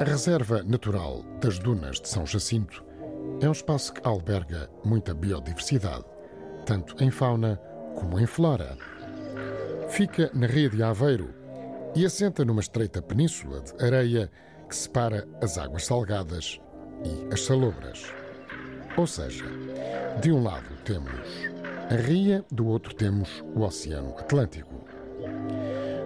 A 0.00 0.04
Reserva 0.04 0.62
Natural 0.62 1.24
das 1.40 1.58
Dunas 1.58 2.00
de 2.00 2.08
São 2.08 2.24
Jacinto 2.24 2.87
é 3.40 3.48
um 3.48 3.52
espaço 3.52 3.92
que 3.92 4.00
alberga 4.06 4.68
muita 4.84 5.14
biodiversidade, 5.14 6.04
tanto 6.66 7.02
em 7.02 7.10
fauna 7.10 7.56
como 7.94 8.18
em 8.18 8.26
flora. 8.26 8.76
Fica 9.88 10.30
na 10.34 10.46
Ria 10.46 10.68
de 10.68 10.82
Aveiro 10.82 11.32
e 11.94 12.04
assenta 12.04 12.44
numa 12.44 12.60
estreita 12.60 13.00
península 13.00 13.60
de 13.60 13.84
areia 13.84 14.30
que 14.68 14.74
separa 14.74 15.26
as 15.40 15.56
águas 15.56 15.86
salgadas 15.86 16.60
e 17.04 17.32
as 17.32 17.42
salobras. 17.42 18.12
Ou 18.96 19.06
seja, 19.06 19.44
de 20.20 20.32
um 20.32 20.42
lado 20.42 20.76
temos 20.84 21.48
a 21.90 21.94
ria, 21.94 22.44
do 22.50 22.66
outro 22.66 22.92
temos 22.92 23.42
o 23.54 23.62
Oceano 23.62 24.18
Atlântico. 24.18 24.84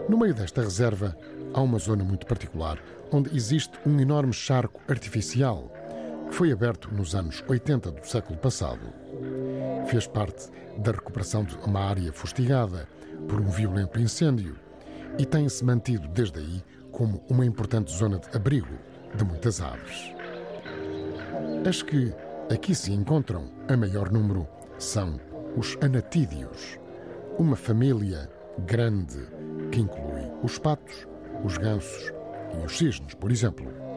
No 0.09 0.19
meio 0.19 0.35
desta 0.35 0.63
reserva 0.63 1.17
há 1.55 1.61
uma 1.61 1.79
zona 1.79 2.05
muito 2.05 2.27
particular 2.27 2.79
onde 3.11 3.35
existe 3.37 3.79
um 3.87 3.99
enorme 4.01 4.33
charco 4.33 4.81
artificial 4.89 5.73
foi 6.33 6.51
aberto 6.51 6.93
nos 6.93 7.15
anos 7.15 7.45
80 7.47 7.91
do 7.93 8.07
século 8.09 8.39
passado. 8.39 8.81
Fez 9.87 10.07
parte 10.07 10.49
da 10.79 10.93
recuperação 10.93 11.45
de 11.45 11.55
uma 11.57 11.81
área 11.81 12.11
fustigada 12.11 12.89
por 13.29 13.39
um 13.39 13.51
violento 13.51 14.01
incêndio 14.01 14.57
e 15.19 15.27
tem-se 15.27 15.63
mantido 15.63 16.09
desde 16.09 16.41
aí 16.41 16.65
como 16.91 17.23
uma 17.29 17.45
importante 17.45 17.93
zona 17.93 18.19
de 18.19 18.35
abrigo 18.35 18.79
de 19.15 19.25
muitas 19.25 19.61
aves. 19.61 20.15
As 21.69 21.83
que 21.83 22.15
aqui 22.51 22.75
se 22.75 22.93
encontram, 22.93 23.53
a 23.69 23.77
maior 23.77 24.11
número, 24.11 24.49
são 24.79 25.21
os 25.55 25.77
anatídeos, 25.83 26.79
uma 27.39 27.57
família 27.57 28.31
grande 28.67 29.19
que 29.71 29.81
inclui 29.81 30.31
os 30.43 30.59
patos, 30.59 31.07
os 31.45 31.59
gansos 31.59 32.11
e 32.55 32.65
os 32.65 32.77
cisnes, 32.77 33.15
por 33.15 33.31
exemplo. 33.31 33.92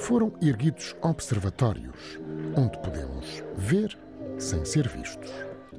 Foram 0.00 0.32
erguidos 0.40 0.96
observatórios, 1.02 2.18
onde 2.56 2.78
podemos 2.78 3.44
ver 3.56 3.96
sem 4.38 4.64
ser 4.64 4.88
vistos. 4.88 5.30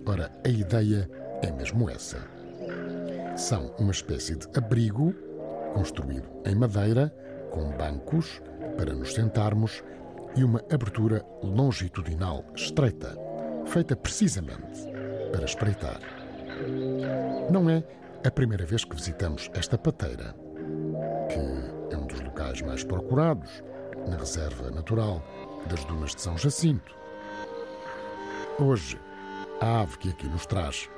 Ora, 0.06 0.32
a 0.46 0.50
ideia 0.50 1.10
é 1.42 1.52
mesmo 1.52 1.90
essa. 1.90 2.20
São 3.36 3.74
uma 3.80 3.92
espécie 3.92 4.36
de 4.36 4.48
abrigo 4.56 5.14
construído 5.74 6.30
em 6.46 6.54
madeira, 6.54 7.14
com 7.50 7.72
bancos 7.72 8.42
para 8.78 8.94
nos 8.94 9.14
sentarmos 9.14 9.84
e 10.36 10.44
uma 10.44 10.62
abertura 10.72 11.26
longitudinal 11.42 12.46
estreita, 12.56 13.18
feita 13.66 13.96
precisamente 13.96 14.88
para 15.32 15.46
espreitar. 15.46 16.00
Não 17.50 17.70
é 17.70 17.84
a 18.24 18.30
primeira 18.30 18.66
vez 18.66 18.86
que 18.86 18.96
visitamos 18.96 19.50
esta 19.54 19.78
pateira, 19.78 20.36
que 21.28 21.94
é 21.94 21.98
um 21.98 22.06
dos 22.06 22.22
locais 22.22 22.62
mais 22.62 22.84
procurados 22.84 23.64
na 24.08 24.18
Reserva 24.18 24.72
Natural 24.72 25.22
das 25.68 25.84
Dunas 25.86 26.16
de 26.16 26.22
São 26.22 26.38
Jacinto. 26.38 26.96
Hoje, 28.60 29.00
a 29.60 29.82
ave 29.82 29.98
que 29.98 30.10
aqui 30.10 30.28
nos 30.28 30.46
traz 30.46 30.90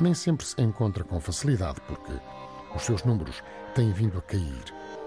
nem 0.00 0.14
sempre 0.14 0.44
se 0.46 0.60
encontra 0.60 1.04
com 1.04 1.20
facilidade, 1.20 1.80
porque 1.82 2.12
os 2.74 2.82
seus 2.82 3.04
números 3.04 3.42
têm 3.74 3.92
vindo 3.92 4.18
a 4.18 4.22
cair 4.22 4.64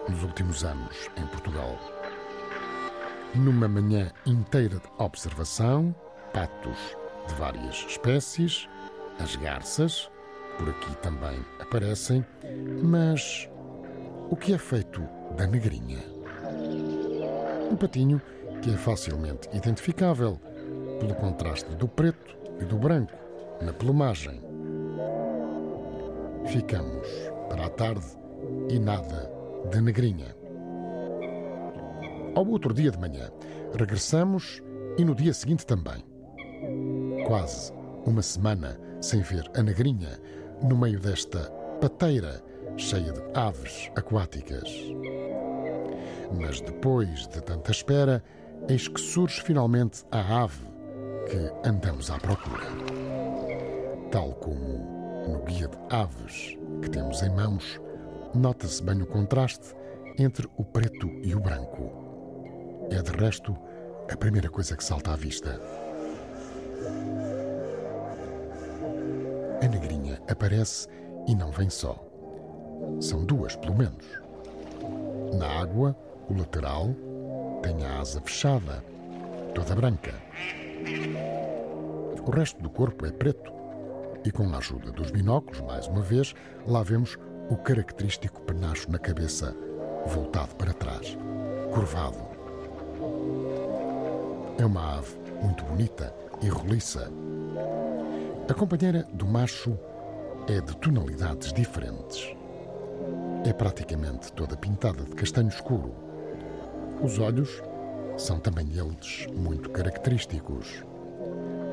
nos 0.07 0.23
últimos 0.23 0.63
anos 0.63 1.09
em 1.17 1.25
Portugal. 1.27 1.77
Numa 3.35 3.67
manhã 3.67 4.11
inteira 4.25 4.77
de 4.77 4.89
observação, 4.97 5.93
patos 6.33 6.77
de 7.27 7.33
várias 7.35 7.85
espécies, 7.87 8.69
as 9.19 9.35
garças, 9.35 10.09
por 10.57 10.69
aqui 10.69 10.95
também 10.97 11.43
aparecem, 11.59 12.25
mas 12.83 13.49
o 14.29 14.35
que 14.35 14.53
é 14.53 14.57
feito 14.57 15.01
da 15.35 15.45
negrinha? 15.45 16.14
Um 17.69 17.75
patinho 17.75 18.21
que 18.61 18.71
é 18.71 18.77
facilmente 18.77 19.49
identificável 19.53 20.39
pelo 20.99 21.15
contraste 21.15 21.73
do 21.75 21.87
preto 21.87 22.37
e 22.59 22.65
do 22.65 22.77
branco 22.77 23.13
na 23.61 23.73
plumagem. 23.73 24.41
Ficamos 26.47 27.07
para 27.49 27.65
a 27.65 27.69
tarde 27.69 28.05
e 28.69 28.79
nada 28.79 29.31
de 29.71 29.81
negrinha. 29.81 30.35
Ao 32.35 32.47
outro 32.47 32.73
dia 32.73 32.91
de 32.91 32.99
manhã, 32.99 33.31
regressamos 33.77 34.61
e 34.97 35.03
no 35.03 35.15
dia 35.15 35.33
seguinte 35.33 35.65
também. 35.65 36.03
Quase 37.27 37.73
uma 38.05 38.21
semana 38.21 38.79
sem 39.01 39.21
ver 39.21 39.49
a 39.55 39.63
negrinha 39.63 40.19
no 40.61 40.77
meio 40.77 40.99
desta 40.99 41.49
pateira 41.81 42.43
cheia 42.77 43.11
de 43.11 43.21
aves 43.33 43.89
aquáticas. 43.95 44.69
Mas 46.31 46.61
depois 46.61 47.27
de 47.27 47.41
tanta 47.41 47.71
espera, 47.71 48.23
eis 48.67 48.87
que 48.87 48.99
surge 48.99 49.41
finalmente 49.41 50.03
a 50.11 50.43
ave 50.43 50.65
que 51.29 51.67
andamos 51.67 52.09
à 52.09 52.17
procura. 52.17 52.65
Tal 54.11 54.33
como 54.33 54.95
no 55.27 55.43
guia 55.43 55.67
de 55.67 55.77
aves 55.89 56.57
que 56.81 56.89
temos 56.89 57.21
em 57.21 57.29
mãos, 57.29 57.79
nota-se 58.33 58.81
bem 58.83 59.01
o 59.01 59.05
contraste 59.05 59.75
entre 60.17 60.47
o 60.57 60.63
preto 60.63 61.07
e 61.23 61.33
o 61.35 61.39
branco. 61.39 61.91
É 62.91 63.01
de 63.01 63.11
resto 63.11 63.55
a 64.11 64.15
primeira 64.15 64.49
coisa 64.49 64.77
que 64.77 64.83
salta 64.83 65.11
à 65.11 65.15
vista. 65.15 65.59
A 69.61 69.67
negrinha 69.67 70.21
aparece 70.29 70.87
e 71.27 71.35
não 71.35 71.51
vem 71.51 71.69
só. 71.69 72.05
São 72.99 73.25
duas, 73.25 73.55
pelo 73.55 73.75
menos. 73.75 74.05
Na 75.33 75.47
água, 75.61 75.95
o 76.29 76.37
lateral 76.37 76.95
tem 77.61 77.85
a 77.85 77.99
asa 77.99 78.21
fechada, 78.21 78.83
toda 79.53 79.75
branca. 79.75 80.13
O 82.25 82.31
resto 82.31 82.61
do 82.61 82.69
corpo 82.69 83.05
é 83.05 83.11
preto 83.11 83.51
e, 84.25 84.31
com 84.31 84.47
a 84.53 84.57
ajuda 84.57 84.91
dos 84.91 85.11
binóculos, 85.11 85.61
mais 85.61 85.87
uma 85.87 86.01
vez, 86.01 86.33
lá 86.67 86.81
vemos 86.81 87.17
o 87.49 87.55
característico 87.55 88.41
penacho 88.41 88.91
na 88.91 88.97
cabeça, 88.97 89.55
voltado 90.07 90.55
para 90.55 90.73
trás, 90.73 91.17
curvado. 91.73 92.17
É 94.57 94.65
uma 94.65 94.97
ave 94.97 95.15
muito 95.41 95.63
bonita 95.65 96.15
e 96.41 96.47
roliça. 96.47 97.11
A 98.49 98.53
companheira 98.53 99.07
do 99.13 99.27
macho 99.27 99.77
é 100.47 100.61
de 100.61 100.75
tonalidades 100.77 101.51
diferentes. 101.51 102.35
É 103.45 103.53
praticamente 103.53 104.31
toda 104.33 104.57
pintada 104.57 105.03
de 105.03 105.11
castanho 105.11 105.49
escuro. 105.49 106.04
Os 107.01 107.19
olhos 107.19 107.61
são 108.17 108.39
também 108.39 108.67
eles 108.69 109.27
muito 109.35 109.69
característicos. 109.69 110.83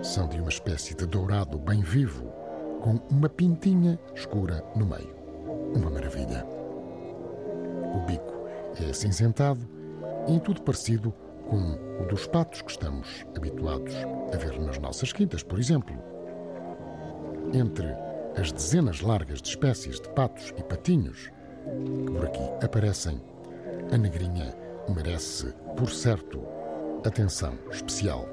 São 0.03 0.29
de 0.29 0.41
uma 0.41 0.49
espécie 0.49 0.95
de 0.95 1.07
dourado 1.07 1.59
bem 1.59 1.81
vivo, 1.81 2.27
com 2.81 3.01
uma 3.11 3.29
pintinha 3.29 3.99
escura 4.15 4.65
no 4.75 4.85
meio. 4.85 5.15
Uma 5.75 5.91
maravilha. 5.91 6.45
O 7.95 8.01
bico 8.07 8.35
é 8.85 8.91
acinzentado 8.91 9.61
e 10.27 10.35
em 10.35 10.39
tudo 10.41 10.63
parecido 10.63 11.15
com 11.49 11.79
o 12.03 12.07
dos 12.09 12.27
patos 12.27 12.63
que 12.63 12.71
estamos 12.71 13.25
habituados 13.37 13.95
a 14.33 14.37
ver 14.37 14.59
nas 14.61 14.79
nossas 14.79 15.13
quintas, 15.13 15.43
por 15.43 15.59
exemplo. 15.59 15.95
Entre 17.53 17.87
as 18.37 18.51
dezenas 18.51 19.01
largas 19.01 19.41
de 19.41 19.49
espécies 19.51 20.01
de 20.01 20.09
patos 20.11 20.53
e 20.57 20.63
patinhos 20.63 21.31
que 22.07 22.13
por 22.13 22.25
aqui 22.25 22.65
aparecem, 22.65 23.21
a 23.93 23.97
negrinha 23.97 24.55
merece, 24.89 25.53
por 25.77 25.91
certo, 25.91 26.41
atenção 27.05 27.55
especial. 27.71 28.29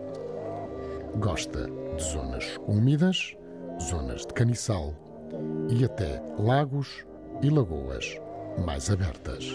Gosta 1.16 1.70
de 1.96 2.04
zonas 2.04 2.58
úmidas, 2.68 3.36
zonas 3.82 4.26
de 4.26 4.34
caniçal 4.34 4.94
e 5.70 5.84
até 5.84 6.22
lagos 6.38 7.06
e 7.42 7.50
lagoas 7.50 8.20
mais 8.66 8.90
abertas. 8.90 9.46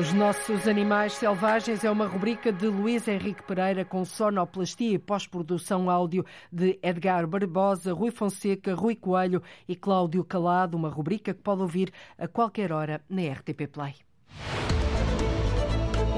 Os 0.00 0.14
nossos 0.14 0.66
animais 0.66 1.12
selvagens 1.12 1.84
é 1.84 1.90
uma 1.90 2.06
rubrica 2.06 2.50
de 2.50 2.66
Luís 2.66 3.06
Henrique 3.06 3.42
Pereira 3.42 3.84
com 3.84 4.02
sonoplastia 4.02 4.94
e 4.94 4.98
pós-produção 4.98 5.90
áudio 5.90 6.24
de 6.50 6.78
Edgar 6.82 7.26
Barbosa, 7.26 7.92
Rui 7.92 8.10
Fonseca, 8.10 8.74
Rui 8.74 8.96
Coelho 8.96 9.42
e 9.68 9.76
Cláudio 9.76 10.24
Calado, 10.24 10.74
uma 10.74 10.88
rubrica 10.88 11.34
que 11.34 11.42
pode 11.42 11.60
ouvir 11.60 11.92
a 12.16 12.26
qualquer 12.26 12.72
hora 12.72 13.02
na 13.10 13.30
RTP 13.30 13.66
Play. 13.70 14.09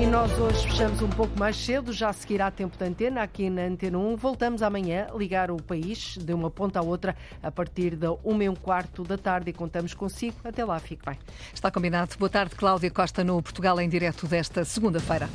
E 0.01 0.07
nós 0.07 0.33
hoje 0.39 0.67
fechamos 0.69 1.03
um 1.03 1.09
pouco 1.09 1.39
mais 1.39 1.57
cedo, 1.57 1.93
já 1.93 2.13
seguirá 2.13 2.51
tempo 2.51 2.77
de 2.77 2.85
antena 2.85 3.23
aqui 3.23 3.51
na 3.51 3.63
Antena 3.63 3.99
1. 3.99 4.17
Voltamos 4.17 4.63
amanhã 4.63 5.07
a 5.13 5.17
ligar 5.17 5.51
o 5.51 5.63
país 5.63 6.17
de 6.17 6.33
uma 6.33 6.51
ponta 6.51 6.81
à 6.81 6.83
outra 6.83 7.15
a 7.43 7.51
partir 7.51 7.95
da 7.95 8.13
1 8.25 8.43
e 8.43 8.49
um 8.49 8.55
quarto 8.55 9.05
da 9.05 9.19
tarde 9.19 9.51
e 9.51 9.53
contamos 9.53 9.93
consigo. 9.95 10.37
Até 10.43 10.65
lá, 10.65 10.79
fique 10.81 11.05
bem. 11.05 11.19
Está 11.53 11.71
combinado. 11.71 12.17
Boa 12.19 12.31
tarde, 12.31 12.55
Cláudia 12.57 12.91
Costa, 12.91 13.23
no 13.23 13.41
Portugal 13.43 13.79
em 13.81 13.89
direto 13.89 14.27
desta 14.27 14.65
segunda-feira. 14.65 15.29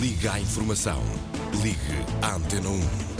Liga 0.00 0.32
à 0.32 0.40
informação. 0.40 1.00
Ligue 1.62 2.04
à 2.22 2.34
Antena 2.34 2.68
1. 2.68 3.19